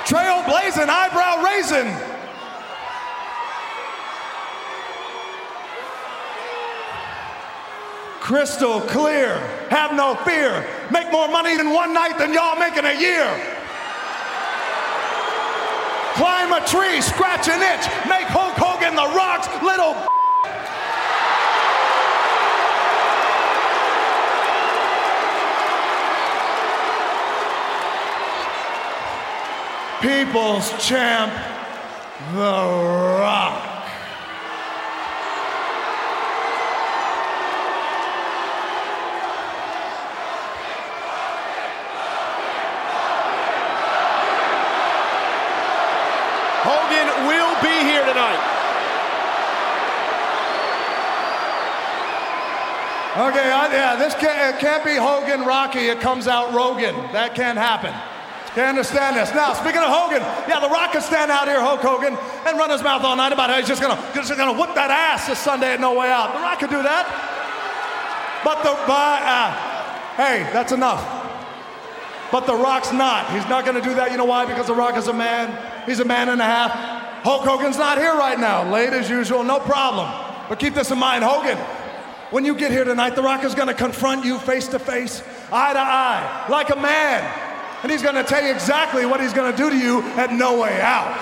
[0.08, 1.94] Trail blazing, eyebrow raising.
[8.22, 9.36] Crystal clear,
[9.70, 10.66] have no fear.
[10.92, 13.28] Make more money in one night than y'all make in a year.
[16.16, 20.17] Climb a tree, scratch an itch, make Hulk Hogan the rocks, little.
[30.02, 31.34] People's champ,
[32.36, 33.64] The Rock.
[46.62, 48.38] Hogan will be here tonight.
[53.18, 55.88] Okay, I, yeah, this can't, it can't be Hogan Rocky.
[55.88, 56.94] It comes out Rogan.
[57.14, 57.96] That can't happen.
[58.58, 59.32] Can't understand this.
[59.36, 62.72] Now, speaking of Hogan, yeah, The Rock can stand out here, Hulk Hogan, and run
[62.72, 65.38] his mouth all night about how he's just gonna, just gonna whoop that ass this
[65.38, 66.34] Sunday at No Way Out.
[66.34, 67.06] The Rock could do that.
[68.44, 69.54] But the, but, uh,
[70.18, 71.06] hey, that's enough.
[72.32, 73.30] But The Rock's not.
[73.30, 74.10] He's not gonna do that.
[74.10, 74.48] You know why?
[74.48, 75.54] Because The Rock is a man.
[75.86, 76.72] He's a man and a half.
[77.22, 78.68] Hulk Hogan's not here right now.
[78.74, 80.12] Late as usual, no problem.
[80.50, 81.60] But keep this in mind, Hogan.
[82.32, 85.74] When you get here tonight, The Rock is to confront you face to face, eye
[85.74, 87.47] to eye, like a man.
[87.84, 90.34] And he's going to tell you exactly what he's going to do to you at
[90.34, 91.16] No Way Out.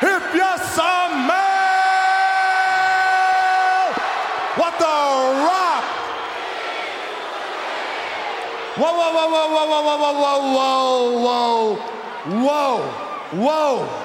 [0.00, 1.58] If you smell
[4.54, 5.84] what The Rock.
[8.76, 10.78] Whoa, whoa, whoa, whoa, whoa, whoa, whoa, whoa,
[11.24, 11.76] whoa,
[12.42, 12.82] whoa,
[13.32, 14.04] whoa, whoa.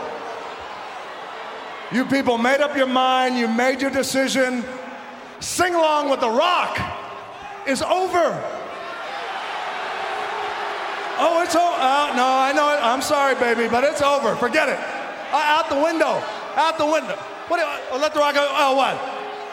[1.92, 4.64] You people made up your mind, you made your decision.
[5.40, 6.80] Sing along with The Rock
[7.68, 8.63] is over.
[11.24, 11.72] Oh, it's over.
[11.80, 12.84] Uh, no, I know it.
[12.84, 14.36] I'm sorry, baby, but it's over.
[14.36, 14.78] Forget it.
[15.32, 16.20] Uh, out the window.
[16.60, 17.16] Out the window.
[17.48, 17.58] What?
[17.58, 18.46] Do you, uh, let the rock go.
[18.52, 19.00] Oh, what?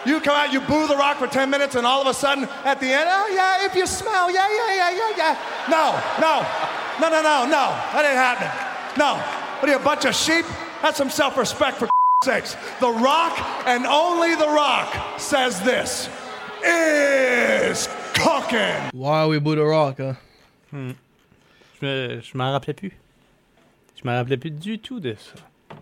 [0.04, 2.48] You come out, you boo the rock for 10 minutes, and all of a sudden,
[2.64, 5.38] at the end, oh, yeah, if you smell, yeah, yeah, yeah, yeah, yeah.
[5.68, 6.42] No, no,
[7.00, 7.64] no, no, no, no.
[7.92, 8.50] That ain't happening.
[8.98, 9.14] No.
[9.60, 10.46] What are you, a bunch of sheep?
[10.80, 11.88] Have some self respect for
[12.24, 12.56] sakes.
[12.80, 16.08] The rock, and only the rock, says this
[16.64, 18.90] is cooking.
[18.92, 20.96] Why are we boo the rock, hein?
[21.82, 22.92] Je je m'en rappelais plus.
[23.96, 25.76] Je m'en rappelais plus du tout de ça.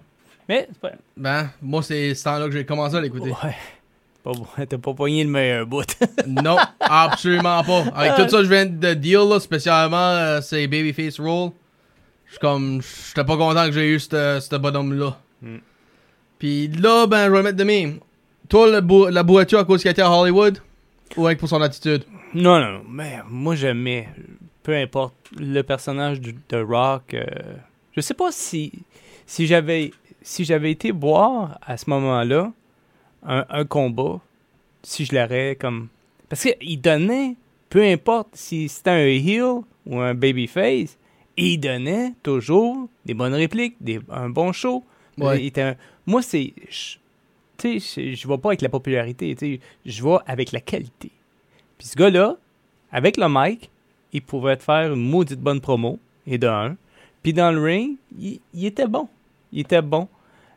[0.48, 0.92] Mais, c'est pas.
[1.16, 3.30] Ben, moi, c'est ce temps-là que j'ai commencé à l'écouter.
[3.30, 3.54] Ouais.
[4.24, 4.32] Pas.
[4.66, 5.84] T'as pas pogné le meilleur bout.
[6.26, 7.84] non, absolument pas.
[7.94, 11.50] Avec tout ça, je viens de deal, là, spécialement euh, ces Babyface Roll.
[12.26, 12.80] Je suis comme.
[13.08, 15.18] J'étais pas content que j'ai eu ce bonhomme-là.
[15.42, 15.56] Mm.
[16.38, 17.98] Puis là, ben, je vais mettre de même.
[18.48, 20.58] Toi, le bou- la bourrature à cause qu'il était à Hollywood?
[21.16, 22.04] Ou avec pour son attitude?
[22.34, 24.08] Non, non, mais moi j'aimais.
[24.62, 27.14] Peu importe le personnage de Rock.
[27.14, 27.24] euh,
[27.96, 28.72] je sais pas si.
[29.26, 29.92] Si j'avais.
[30.20, 32.52] Si j'avais été boire à ce moment-là
[33.24, 34.20] un, un combat,
[34.82, 35.88] si je l'aurais comme.
[36.28, 37.34] Parce qu'il donnait,
[37.70, 40.98] peu importe si c'était un heel ou un babyface,
[41.36, 44.84] il donnait toujours des bonnes répliques, des, un bon show.
[45.16, 45.40] Ouais.
[45.40, 46.52] Il était un- moi, c'est.
[47.56, 50.60] Tu sais, je- je vais pas avec la popularité, tu sais, je vais avec la
[50.60, 51.10] qualité.
[51.78, 52.36] Puis ce gars-là,
[52.92, 53.70] avec le mic,
[54.12, 56.76] il pouvait te faire une maudite bonne promo, et de un.
[57.22, 59.08] Puis dans le ring, il, il était bon.
[59.52, 60.08] Il était bon.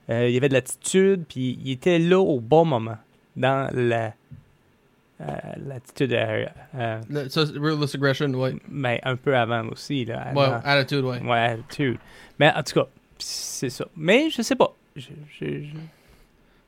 [0.10, 2.98] Euh, il avait de l'attitude, puis il était là au bon moment.
[3.36, 4.14] Dans la.
[5.22, 5.26] euh,
[5.66, 6.14] l'attitude.
[6.14, 6.46] euh,
[6.76, 8.56] euh, Le- Aggression, ouais.
[8.70, 10.06] mais un peu avant aussi.
[10.06, 11.22] Là, Ouais, attitude, ouais.
[11.22, 11.98] Ouais, attitude.
[12.40, 12.88] Mais en tout cas,
[13.18, 13.86] c'est ça.
[13.96, 14.74] Mais je sais pas.
[14.96, 15.08] Je-
[15.40, 15.76] je- je-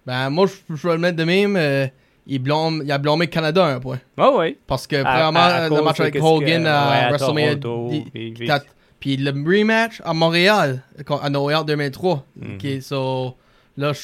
[0.06, 1.58] Ben, moi, je je vais le mettre de même.
[2.28, 3.99] Il, blâme, il a blâmé Canada un point.
[4.17, 4.57] Ah ouais.
[4.67, 7.55] Parce que, À- premièrement, à- à le match avec Hogan à à WrestleMania.
[8.99, 10.82] Puis- le rematch à Montréal,
[11.21, 12.26] à Noël 2003.
[12.38, 12.55] Mhm.
[12.55, 13.36] Ok, so,
[13.76, 13.99] là, je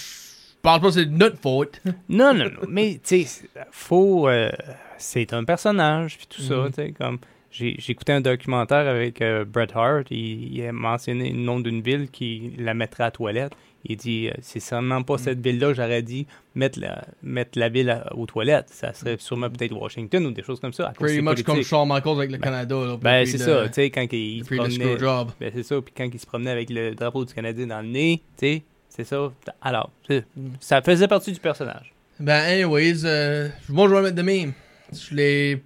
[0.61, 1.82] parle pas que c'est notre faute.
[2.09, 2.67] Non, non, non.
[2.67, 4.28] Mais, tu sais, faut.
[4.28, 4.49] euh,
[4.97, 6.67] c'est un personnage, puis tout ça, Mhm.
[6.70, 7.20] tu sais, comme.
[7.51, 10.05] J'ai j'ai écouté un documentaire avec euh, Bret Hart.
[10.11, 13.53] Il, il a mentionné le nom d'une ville qui la mettrait à la toilette.
[13.86, 18.04] Il dit euh, c'est sûrement pas cette ville-là, j'aurais dit mettre la, mettre la ville
[18.12, 18.68] aux toilettes.
[18.70, 20.92] Ça serait sûrement peut-être Washington ou des choses comme ça.
[20.96, 21.64] Pretty much comme.
[21.64, 22.76] Shawn Michaels avec le Canada.
[22.76, 24.98] Là, Ben, c'est ça, tu sais, quand il se promenait.
[25.40, 27.88] Ben, c'est ça, puis quand il se promenait avec le drapeau du Canadien dans le
[27.88, 29.32] nez, tu sais, c'est ça.
[29.62, 30.26] Alors, c'est-
[30.60, 31.94] ça faisait partie du personnage.
[32.20, 34.52] Ben, anyways, euh, moi, je vais mettre de même.
[34.92, 35.64] Je l'ai.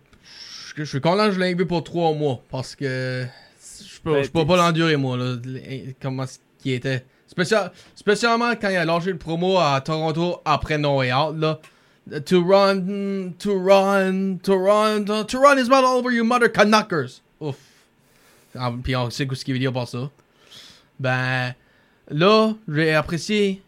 [0.76, 2.41] Je suis content que je l'ai vu pour trois mois.
[2.51, 3.26] Parce que.
[3.84, 5.36] Je peux, Ben, je peux pas l'endurer, moi, là.
[5.99, 7.03] Comment ce qui était.
[7.28, 11.59] Spécial, spécialement quand il a lâché le promo à Toronto après No Way Out, là.
[12.26, 17.21] To run, to run, to run, to, run is not all over you mother Canuckers.
[17.39, 17.55] Ouf.
[18.55, 20.09] Ah, Puis on sait ce qu'il veut dire par ça.
[20.99, 21.55] Ben,
[22.09, 23.61] là, j'ai apprécié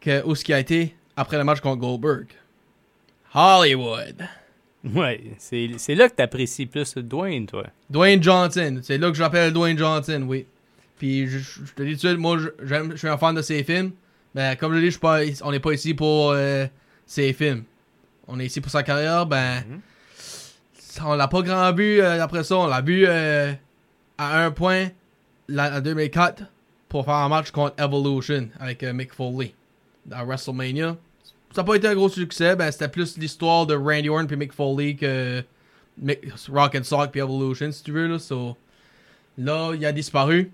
[0.00, 2.28] que où ce qui a été après le match contre Goldberg.
[3.34, 4.26] Hollywood.
[4.94, 7.64] Ouais, c'est c'est là que t'apprécies plus Dwayne, toi.
[7.90, 8.78] Dwayne Johnson.
[8.82, 10.46] C'est là que j'appelle Dwayne Johnson, oui.
[10.98, 11.38] Puis je,
[11.74, 13.92] te dis tout de suite, moi, je- j'aime- je suis un fan de ses films.
[14.34, 16.66] Ben, comme je dit, je suis pas, on n'est pas ici pour euh,
[17.06, 17.64] ses films.
[18.28, 19.26] On est ici pour sa carrière.
[19.26, 19.62] Ben,
[21.04, 22.56] on l'a pas grand vu euh, après ça.
[22.56, 23.52] On l'a vu euh,
[24.18, 24.88] à un point
[25.48, 26.42] la, en 2004
[26.88, 29.54] pour faire un match contre Evolution avec euh, Mick Foley
[30.10, 30.96] à WrestleMania.
[31.54, 32.56] Ça n'a pas été un gros succès.
[32.56, 35.42] Ben, c'était plus l'histoire de Randy Orton puis Mick Foley que
[35.98, 38.06] Mick, Rock and Sock puis Evolution, si tu veux.
[38.08, 38.56] Là, So,
[39.38, 40.50] là, il a disparu.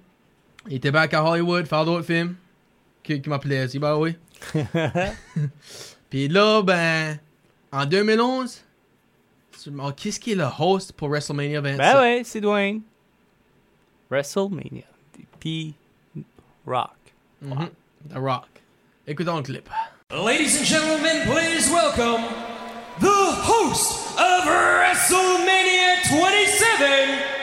[0.69, 2.37] Il était back à Hollywood, faire d'autres films.
[3.03, 4.17] Qui, qui m'appelait aussi, bah oui.
[6.11, 7.19] Puis là, ben,
[7.73, 8.63] en 2011,
[9.79, 11.79] oh, qu'est-ce qui est le host pour WrestleMania 27?
[11.79, 12.83] Ben ouais, c'est Dwayne.
[14.11, 14.85] WrestleMania.
[15.41, 15.75] Puis
[16.67, 16.91] Rock.
[17.41, 17.69] Mhm.
[18.11, 18.47] The Rock.
[19.07, 19.69] Écoutons le clip.
[20.13, 22.23] Ladies and gentlemen, please welcome
[23.01, 27.42] the host of WrestleMania 27,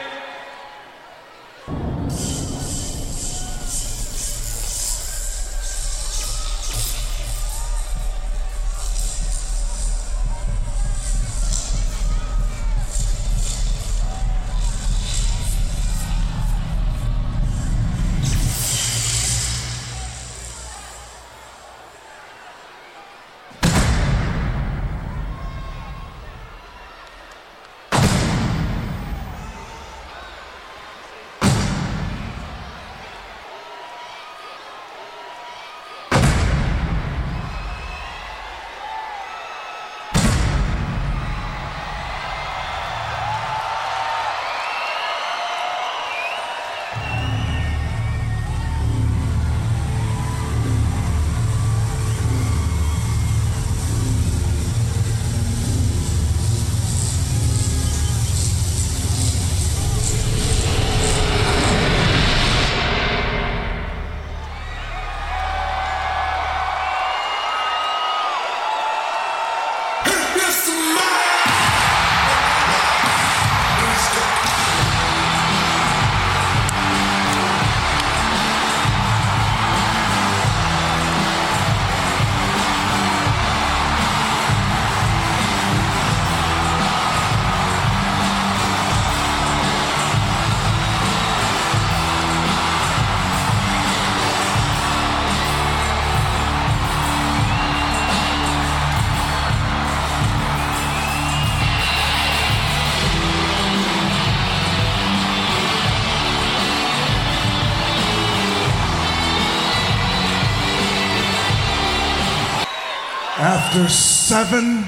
[113.80, 114.84] after seven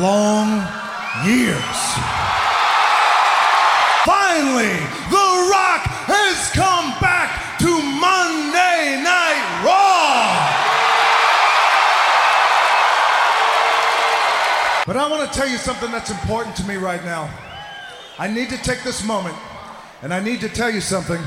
[0.00, 0.48] long
[1.24, 1.78] years.
[4.04, 4.76] Finally,
[5.10, 10.36] The Rock has come back to Monday Night Raw.
[14.86, 17.30] But I want to tell you something that's important to me right now.
[18.18, 19.36] I need to take this moment
[20.02, 21.20] and I need to tell you something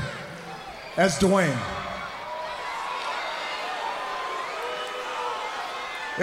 [0.96, 1.79] as Dwayne.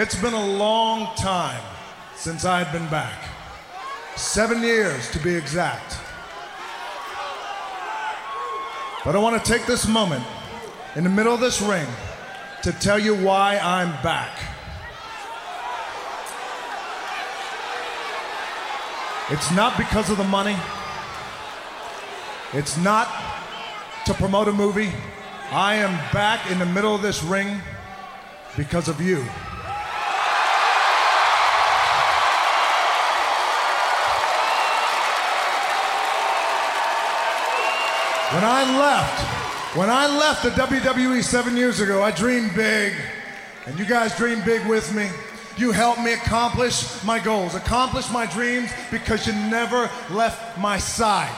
[0.00, 1.60] It's been a long time
[2.14, 3.18] since I've been back.
[4.14, 5.96] Seven years to be exact.
[9.04, 10.22] But I want to take this moment
[10.94, 11.88] in the middle of this ring
[12.62, 14.38] to tell you why I'm back.
[19.30, 20.56] It's not because of the money.
[22.52, 23.08] It's not
[24.06, 24.92] to promote a movie.
[25.50, 27.60] I am back in the middle of this ring
[28.56, 29.24] because of you.
[38.32, 42.92] When I left, when I left the WWE seven years ago, I dreamed big,
[43.64, 45.08] and you guys dreamed big with me.
[45.56, 51.34] You helped me accomplish my goals, accomplish my dreams because you never left my side.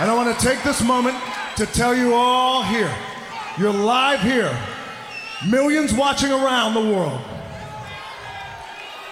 [0.00, 1.16] And I want to take this moment
[1.58, 2.92] to tell you all here,
[3.56, 4.52] you're live here,
[5.48, 7.20] millions watching around the world.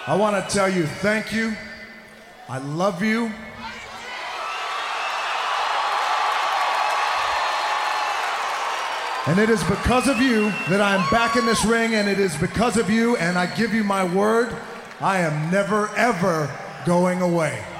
[0.05, 1.55] I want to tell you thank you.
[2.53, 3.31] I love you.
[9.25, 12.37] And it is because of you that I'm back in this ring, and it is
[12.37, 14.55] because of you, and I give you my word,
[15.01, 16.47] I am never, ever
[16.85, 17.72] going away.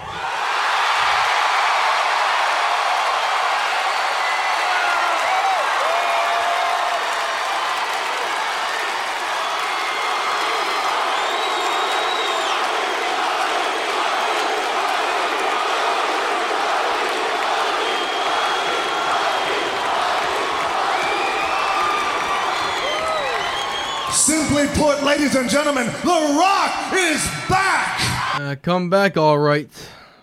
[25.43, 27.99] And gentlemen, The Rock is back!
[28.39, 29.69] Euh, comeback, alright.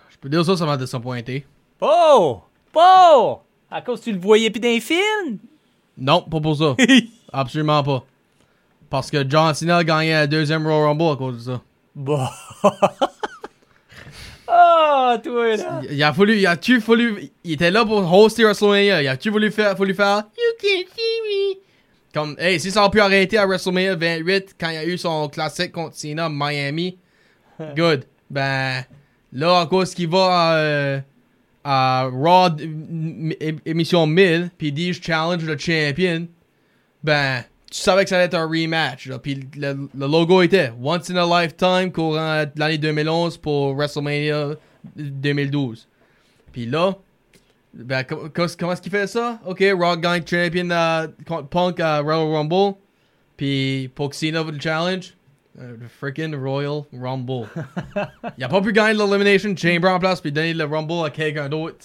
[0.09, 1.45] Je peux dire ça, ça m'a disappointé.
[1.79, 2.41] Oh!
[2.73, 3.39] Oh!
[3.69, 5.37] À cause que tu le voyais plus dans les films?
[5.97, 6.75] Non, pas pour ça.
[7.33, 8.03] Absolument pas.
[8.89, 11.61] Parce que John Cena a gagné la deuxième Royal Rumble à cause de ça.
[11.95, 12.25] Bon.
[14.53, 15.81] Ah, toi, là.
[15.89, 19.01] Il a fallu, il a-tu fallu, il était là pour hoster WrestleMania.
[19.01, 21.70] Il a-tu voulu faire, fallu faire, You can see me.
[22.13, 25.29] Comme, hey, si ça a pu arrêter à WrestleMania 28 quand il a eu son
[25.29, 26.97] classique contre Cena Miami,
[27.75, 28.05] good.
[28.29, 28.83] Ben,
[29.31, 30.99] là, à cause qu'il va euh,
[31.63, 32.49] à Raw
[33.65, 36.27] émission 1000, puis il dit je challenge le champion,
[37.03, 39.09] ben, tu savais que ça allait être un rematch.
[39.23, 44.55] Puis le, le logo était Once in a Lifetime courant l'année 2011 pour WrestleMania
[44.95, 45.87] 2012.
[46.51, 46.97] Puis là,
[47.73, 49.39] ben, com- com- comment est-ce qu'il fait ça?
[49.45, 52.75] Ok, Rock gagne champion euh, contre Punk à Royal Rumble.
[53.37, 55.15] Puis que Cena le challenge,
[55.59, 57.47] euh, le freaking Royal Rumble.
[58.37, 61.49] il a pas pu gagner l'Elimination Chamber en place puis donner le Rumble à quelqu'un
[61.49, 61.77] d'autre.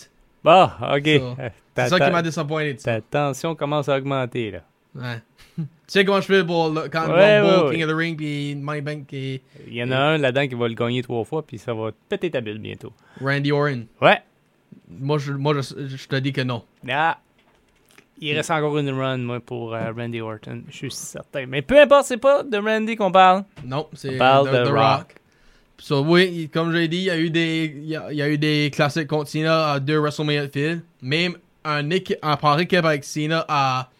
[0.45, 1.07] Bon, ok.
[1.07, 1.34] So,
[1.78, 2.76] Euh, C'est ça qui m'a disappointé.
[2.76, 4.61] Ta tension commence à augmenter, là.
[4.95, 5.20] Ouais.
[5.59, 8.16] tu sais comment je fais pour le, quand Ouais, Rumble, ouais, King of the Ring
[8.16, 11.22] puis Money Bank et Il y en a un là-dedans qui va le gagner trois
[11.24, 12.95] fois, puis ça va péter ta bulle bientôt.
[13.22, 13.87] Randy Orton.
[14.01, 14.22] Ouais.
[14.89, 16.64] Moi, je, moi je, je te dis que non.
[16.89, 17.18] Ah.
[18.18, 20.62] Il reste encore une run, moi, pour euh, Randy Orton.
[20.70, 21.45] Je suis certain.
[21.47, 23.45] Mais peu importe, c'est pas de Randy qu'on parle.
[23.64, 24.78] Non, c'est de The Rock.
[24.78, 25.14] Rock.
[25.78, 28.16] So, oui, comme je l'ai dit, il y a eu des, il y a, il
[28.16, 30.82] y a eu des classiques contre Cena à deux WrestleMania fil.
[31.03, 33.91] Même un, équi- un par équipe avec Cena à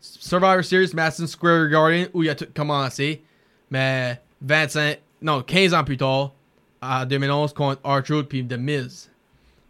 [0.00, 3.22] Survivor Series Madison Square Garden où il a tout commencé.
[3.70, 6.32] Mais 25, non, 15 ans plus tard,
[6.80, 9.09] à 2011 contre R-Truth puis The Miz.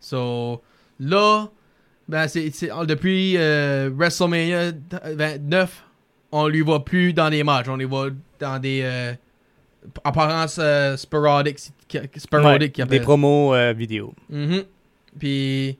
[0.00, 0.62] So,
[0.98, 1.48] là,
[2.08, 2.50] ben, c'est,
[2.86, 4.72] depuis euh, WrestleMania
[5.14, 5.84] 29,
[6.32, 7.68] on lui voit plus dans des matchs.
[7.68, 9.12] On les voit dans des euh,
[10.04, 11.58] apparences euh, sporadiques.
[12.16, 14.14] sporadiques Ouais, des promos euh, vidéo.
[14.28, 14.64] Mhm.
[15.18, 15.76] Puis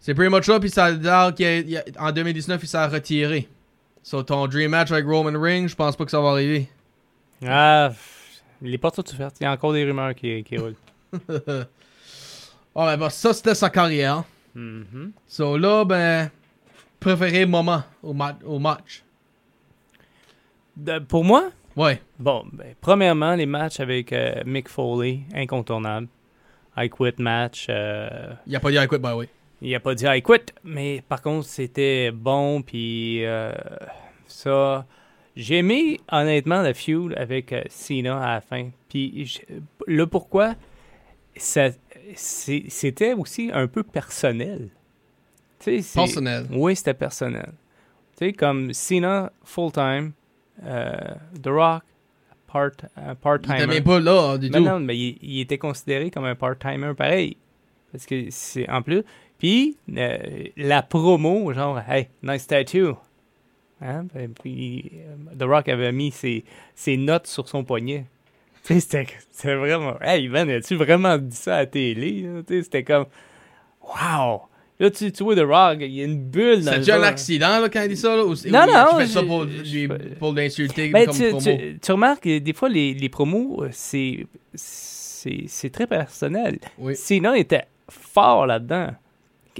[0.00, 0.58] c'est pretty much ça.
[0.60, 3.48] Puis ça a l'air qu'en 2019, il s'est retiré.
[4.02, 6.68] So ton dream match avec Roman Reigns, je pense pas que ça va arriver.
[7.46, 7.92] Ah,
[8.60, 9.36] les portes sont ouvertes.
[9.40, 10.74] Il y a encore des rumeurs qui, qui roulent.
[12.74, 14.24] oh, ben, ça, c'était sa carrière.
[14.54, 15.12] Mhm.
[15.26, 16.30] So là, ben,
[17.00, 18.14] préféré moment au,
[18.44, 19.02] au match.
[20.76, 22.00] De- pour moi, Ouais.
[22.18, 26.08] bon, ben, premièrement, les matchs avec euh, Mick Foley, incontournable.
[26.76, 27.66] I quit match.
[27.68, 29.28] euh, Il a pas dit I quit, the way.
[29.60, 33.52] il a pas dit I quit, mais par contre, c'était bon, puis euh,
[34.26, 34.86] Ça,
[35.36, 38.70] j'ai aimé honnêtement le feud avec euh, Cena à la fin.
[38.88, 39.30] Puis
[39.86, 40.54] le pourquoi,
[41.36, 41.70] ça-
[42.16, 44.68] c'était aussi un peu personnel.
[45.94, 46.46] Personnel.
[46.50, 47.52] Oui, c'était personnel.
[48.18, 50.12] Tu sais, comme Cena full-time,
[50.64, 50.90] euh,
[51.40, 51.82] The Rock
[52.52, 53.66] part, euh, Il était part-timer.
[53.66, 54.64] même pas là du Mais tout.
[54.64, 57.36] non, mais il, il était considéré comme un part-timer pareil.
[57.92, 59.02] Parce que c'est en plus.
[59.38, 62.96] Puis, euh, la promo, genre, hey, nice tattoo.
[63.80, 64.06] Hein?
[64.42, 64.92] Puis,
[65.38, 66.44] The Rock avait mis ses,
[66.74, 68.04] ses notes sur son poignet.
[68.62, 69.96] C'était vraiment.
[70.00, 72.26] Hey, man, as-tu vraiment dit ça à la télé?
[72.48, 73.06] c'était comme.
[73.82, 74.42] Wow!
[74.78, 77.02] Là, tu, tu vois The Rock, il y a une bulle dans C'est déjà un
[77.02, 78.16] accident là, quand il dit ça?
[78.16, 79.46] Là, ou Non, ou non, Tu fais ça pour,
[80.18, 81.40] pour l'insulter Ben, comme tu, promo.
[81.40, 86.58] tu- tu remarques, euh, des fois, les, les promos, euh, c'est, c'est, c'est très personnel.
[86.78, 86.96] Oui.
[86.96, 88.88] Cena était fort là-dedans.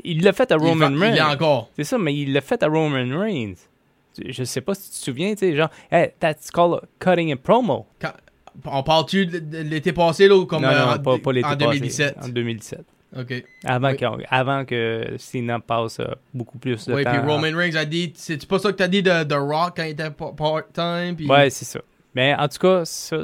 [0.03, 1.15] Il l'a fait à Il Roman Reigns.
[1.15, 1.71] Il encore.
[1.77, 3.55] C'est ça, mais il l'a fait à Roman Reigns.
[4.27, 7.37] Je sais pas si tu te souviens, tu sais, genre, hey, that's called cutting a
[7.37, 7.87] promo.
[8.01, 8.13] Quand-
[8.65, 11.47] on parle-tu de, l'été passé là ou comme non, euh, non, en, pas, pas l'été
[11.47, 12.17] en passé, 2017?
[12.23, 12.81] En 2017.
[13.19, 13.45] Ok.
[13.65, 13.97] Avant, Oui.
[13.99, 17.11] qu'on- avant que Cena passe euh, beaucoup plus de Oui, temps.
[17.11, 19.75] puis à- Roman Reigns a dit, c'est pas ça que t'as dit de, de Rock
[19.77, 21.15] quand il était pa- part-time?
[21.17, 21.81] puis- Ouais, c'est ça.
[22.15, 23.17] Mais en tout cas, ça,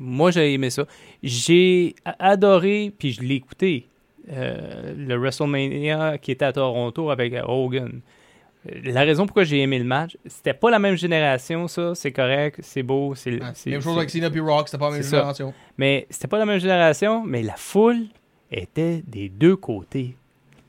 [0.00, 0.84] moi j'ai aimé ça.
[1.22, 3.86] J'ai adoré, puis je l'ai écouté,
[4.32, 8.00] euh, le WrestleMania qui était à Toronto avec Hogan.
[8.84, 12.58] La raison pourquoi j'ai aimé le match, c'était pas la même génération, ça, c'est correct,
[12.62, 13.38] c'est beau, c'est.
[13.66, 15.10] Même chose avec Cena puis Rock, c'était pas la même ça.
[15.18, 15.54] génération.
[15.78, 18.04] Mais c'était pas la même génération, mais la foule
[18.50, 20.16] était des deux côtés.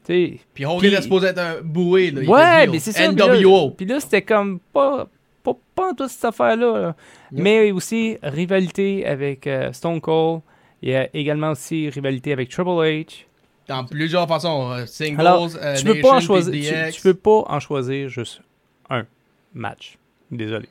[0.06, 2.22] Tu sais, Puis Hogan est supposé être un boué, là.
[2.22, 3.08] Ouais, était mais c'est ça.
[3.10, 3.72] puis là- NWO.
[3.72, 5.08] Puis là, c'était comme pas,
[5.43, 6.80] pas, pas toute cette affaire-là.
[6.80, 6.95] là.
[7.32, 7.43] Yep.
[7.43, 10.41] Mais aussi rivalité avec euh, Stone Cold.
[10.82, 13.26] Il y a également aussi rivalité avec Triple H.
[13.68, 14.72] Dans plusieurs façons.
[14.72, 16.91] euh, singles, Alors, euh, tu peux pas en choisir.
[16.91, 18.41] Tu, peux pas en choisir juste
[18.89, 19.05] un
[19.53, 19.97] match.
[20.32, 20.70] Désolé.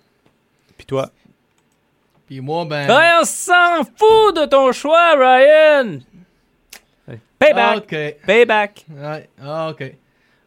[0.76, 1.10] Puis toi?
[2.26, 2.88] Puis moi, ben...
[2.88, 6.00] Ouais, on s'en fout de ton choix, Ryan!
[7.38, 8.16] Payback!
[8.26, 8.86] Payback!
[8.90, 9.94] Ouais, ah, ok.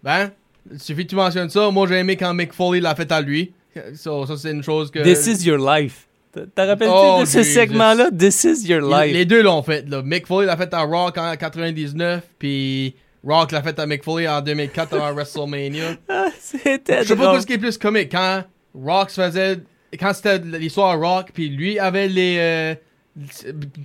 [0.04, 0.32] Ben,
[0.72, 1.70] il suffit que tu mentionnes ça.
[1.72, 3.54] Moi, j'ai aimé quand Mick Foley l'a fait à lui.
[3.95, 5.00] So, ça, c'est une chose que...
[5.00, 6.09] This is your life.
[6.56, 8.10] T'as rappelles Oh, de ce segment-là?
[8.18, 9.14] This is your life.
[9.14, 9.88] Les deux l'ont fait.
[9.90, 10.02] Là.
[10.04, 14.28] Mick Foley l'a fait à Rock en 99, puis Rock l'a fait à Mick Foley
[14.28, 15.96] en 2004 à WrestleMania.
[16.40, 17.42] C'était Je sais pas drôle.
[17.42, 18.12] ce qui est plus comique.
[18.12, 18.44] Quand
[18.76, 19.60] Rock se faisait.
[20.00, 22.36] Quand c'était l'histoire Rock, puis lui avait les.
[22.40, 22.76] euh,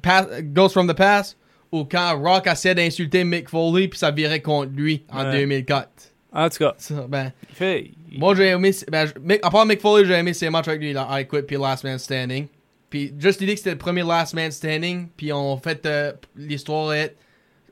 [0.03, 1.36] pass- Ghost from the Past,
[1.72, 5.32] ou quand Rock essayait d'insulter Mick Foley, puis ça virait contre lui en Ouais.
[5.32, 5.88] 2004.
[6.35, 7.91] En tout cas, Ça, ben, il fait.
[8.11, 8.72] il- moi j'ai aimé.
[8.91, 9.09] Ben,
[9.43, 11.85] à part Mick Foley, j'ai aimé ses matchs avec lui, là, I Quit, puis Last
[11.85, 12.47] Man Standing.
[12.91, 16.93] Puis juste l'idée que c'était le premier Last Man Standing, puis on fait euh, l'histoire
[16.93, 17.14] est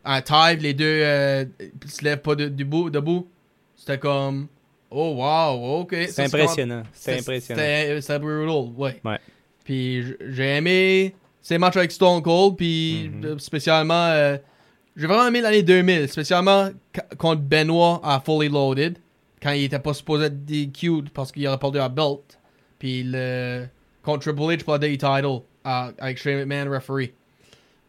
[0.04, 1.44] à taille, les deux euh,
[1.86, 3.28] se lèvent pas de- debout, debout.
[3.76, 4.46] C'était comme.
[4.90, 5.96] Oh wow, ok.
[6.08, 6.82] C'est impressionnant.
[6.92, 7.60] C'est impressionnant.
[7.62, 9.00] C'était c'était brutal, ouais.
[9.04, 9.18] Ouais.
[9.64, 13.24] Puis j'ai aimé ces matchs avec Stone Cold, puis Mhm.
[13.24, 14.06] euh, spécialement.
[14.08, 14.36] euh,
[14.96, 16.68] j'ai vraiment aimé l'année 2000, spécialement
[17.18, 18.98] contre Benoit à Fully Loaded,
[19.42, 22.38] quand il était pas supposé être DQ parce qu'il aurait perdu la belt.
[22.78, 23.66] Puis le,
[24.02, 27.12] contre Triple H pour la Day title à- avec Shane McMahon referee.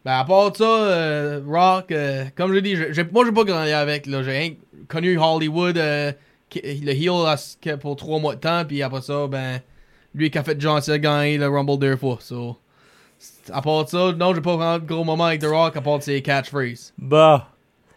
[0.04, 3.70] Ben, à part ça, euh, Rock, euh, comme je dis, j'ai- moi j'ai pas grandi
[3.72, 4.06] avec.
[4.06, 4.22] là.
[4.22, 6.12] J'ai connu Hollywood, euh,
[6.54, 9.60] le heel à pour trois mois de temps, puis après ça, ben,
[10.14, 12.18] lui qui a fait John Cena gagner le Rumble deux fois.
[12.20, 12.56] So,
[13.52, 16.02] à part ça, non, j'ai pas vraiment de gros moment avec The Rock, à part
[16.02, 16.92] ses catchphrases.
[16.98, 17.48] Bah.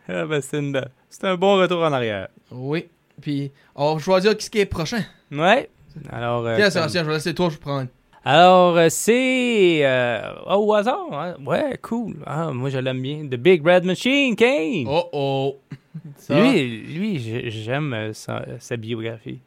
[0.09, 0.81] Ah, ben, c'est une
[1.23, 2.27] un bon retour en arrière.
[2.51, 2.85] Oui.
[3.21, 5.01] Puis, on va choisir qui qui est prochain.
[5.31, 5.69] Ouais.
[6.11, 7.85] Alors, euh, Tiens, comme- Sébastien, je vais laisser toi, je prends.
[8.23, 11.07] Alors, euh, c'est euh, au hasard.
[11.11, 11.35] hein.
[11.45, 12.17] Ouais, cool.
[12.25, 13.25] Ah, moi, je l'aime bien.
[13.25, 14.85] The Big Red Machine, Kane.
[14.87, 15.55] Oh oh.
[16.17, 19.39] Ça, Lui, lui j'ai- j'aime euh, sa, sa biographie.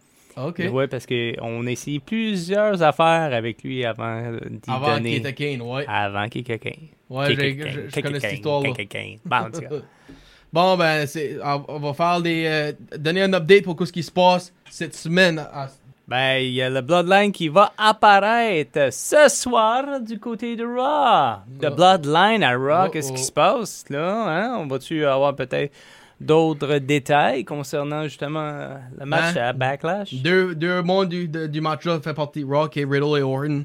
[0.49, 0.63] Ok.
[0.73, 5.11] Ouais, parce qu'on a essayé plusieurs affaires avec lui avant d'y Avant donner.
[5.11, 5.85] qu'il était Kane, ouais.
[5.89, 6.73] Avant qu'il y ait Kane.
[7.09, 8.71] Ouais, j'ai- Kane, je, connais cette Kane, histoire-là.
[8.89, 9.17] Kane.
[9.25, 9.69] Bon, en tout cas.
[10.53, 12.45] Bon, ben, c'est, on on va faire des.
[12.47, 15.39] euh, donner un update pour ce qui se passe cette semaine.
[15.39, 15.69] à-
[16.09, 21.37] Ben, il y a le Bloodline qui va apparaître ce soir du côté de Raw.
[21.61, 21.75] The Oh.
[21.77, 23.27] Bloodline à Raw, Oh, qu'est-ce qui oh.
[23.27, 24.25] se passe là?
[24.27, 24.57] Hein?
[24.59, 25.73] On va-tu avoir peut-être
[26.21, 29.49] d'autres détails concernant justement euh, le match Hein?
[29.49, 30.15] à Backlash?
[30.15, 33.65] Deux, deux mondes du, de- du match-là fait partie de Rock et Riddle et Orton.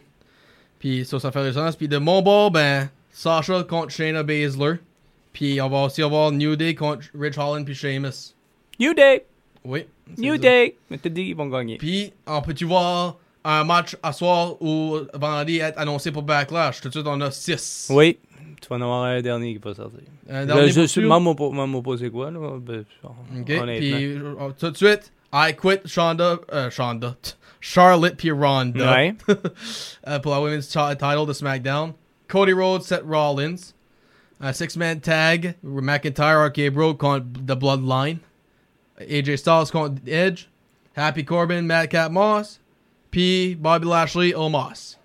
[0.80, 1.76] Puis ça, ça fait du sens.
[1.76, 4.76] Puis de mon bord, ben, Sasha contre Shayna Baszler.
[5.34, 8.34] Puis on va aussi avoir New Day contre Rich Holland puis Sheamus.
[8.80, 9.26] New Day!
[9.64, 9.86] Oui.
[10.18, 10.38] New.
[10.38, 10.76] Day!
[10.90, 11.78] Mais t'as dit qu'ils vont gagner.
[11.78, 16.80] Puis, on peut-tu voir un match à soir ou vendredi être annoncé pour Backlash?
[16.82, 17.88] Tout de suite, on a 6.
[17.92, 18.18] Oui,
[18.62, 20.00] tu vas en avoir un dernier qui va sortir.
[20.30, 21.08] Un Je, dernier je suis sûr.
[21.10, 21.36] maman
[21.68, 22.40] m'opposer quoi là?
[22.60, 27.16] Ben, Ok, puis euh, tout de suite, I Quit Shonda, euh, Shonda,
[27.60, 28.94] Charlotte puis Ronda.
[28.94, 29.16] Ouais.
[30.08, 31.94] Euh, pour la women's ti- title de SmackDown.
[32.28, 33.74] Cody Rhodes, Seth Rollins.
[34.40, 35.56] Un six-man tag.
[35.64, 38.18] McIntyre, RK Bro contre The Bloodline.
[39.00, 40.46] AJ Styles contre Edge.
[40.96, 42.60] Happy Corbin, Madcap Moss.
[43.12, 44.98] Puis Bobby Lashley, Omos.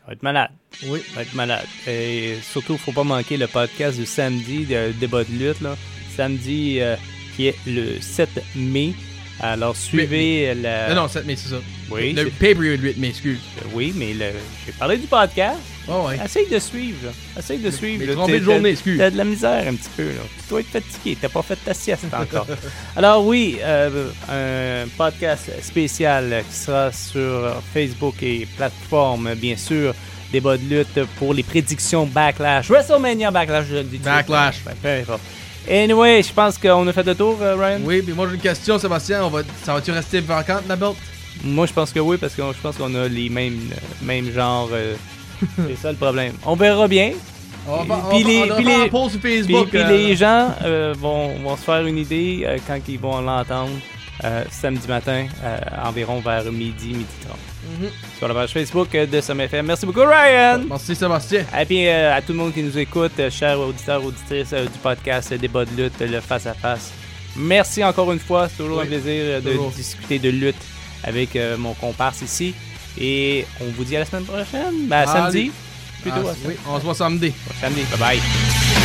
[0.00, 0.50] Ça va être malade.
[0.86, 1.00] Oui.
[1.14, 1.66] Va être malade.
[1.86, 5.76] Et surtout, faut pas manquer le podcast du samedi, de débat de lutte, là.
[6.16, 6.96] Samedi, euh,
[7.36, 8.92] qui est le 7 mai.
[9.42, 10.90] Alors, suivez la...
[10.94, 11.56] Non, non, 7 mai, c'est ça.
[11.90, 13.38] Oui, Le pay-per-view de 8 mai, excuse.
[13.72, 14.26] oui, mais le...
[14.66, 15.58] j'ai parlé du podcast.
[15.88, 16.18] Oh, ouais.
[16.24, 17.12] Essaye de suivre, là.
[17.38, 18.04] Essaye de suivre.
[18.06, 18.98] mais trompé de journée, excuse.
[18.98, 20.22] T'as de la misère un petit peu, là.
[20.42, 21.16] Tu dois être fatigué.
[21.20, 22.46] T'as pas fait ta sieste encore.
[22.96, 29.94] Alors oui, euh, un podcast spécial qui sera sur Facebook et plateforme, bien sûr.
[30.32, 32.68] Débat de lutte pour les prédictions Backlash.
[32.70, 33.98] WrestleMania Backlash, je le dis.
[33.98, 34.62] Backlash.
[34.64, 35.20] Ben, peu importe.
[35.68, 37.80] Anyway, je pense qu'on a fait le tour, euh, Ryan.
[37.84, 39.24] Oui, puis moi j'ai une question, Sébastien.
[39.24, 40.94] On va, ça va-tu rester vacante, la belt?
[41.44, 44.30] Moi, je pense que oui, parce que je pense qu'on a les mêmes, euh, mêmes
[44.32, 44.68] genres.
[44.72, 44.94] euh,
[45.68, 46.32] c'est ça le problème.
[46.44, 47.12] On verra bien.
[47.68, 50.94] On va, Puis on les- va, on va puis les- Puis, puis les gens euh,
[50.98, 53.70] vont, vont se faire une idée quand ils vont l'entendre
[54.24, 57.38] euh, samedi matin, euh, environ vers midi, midi 30.
[57.80, 57.88] Mhm.
[58.18, 59.66] Sur la page Facebook de SumFM.
[59.66, 60.62] Merci beaucoup, Ryan!
[60.68, 61.44] Merci, Sébastien.
[61.60, 64.64] Et puis euh, à tout le monde qui nous écoute, euh, chers auditeurs, auditrices euh,
[64.64, 66.92] du podcast Débat de lutte, le face-à-face.
[67.36, 68.48] Merci encore une fois.
[68.48, 69.70] C'est toujours Oui, un plaisir euh, de toujours.
[69.70, 70.56] discuter de lutte
[71.04, 72.54] avec euh, mon comparse ici.
[72.98, 74.88] Et on vous dit à la semaine prochaine.
[74.88, 75.52] Ben, à samedi.
[76.02, 77.32] Plutôt Ah, à oui, on se voit samedi.
[77.60, 77.82] samedi.
[77.92, 78.79] Bye bye.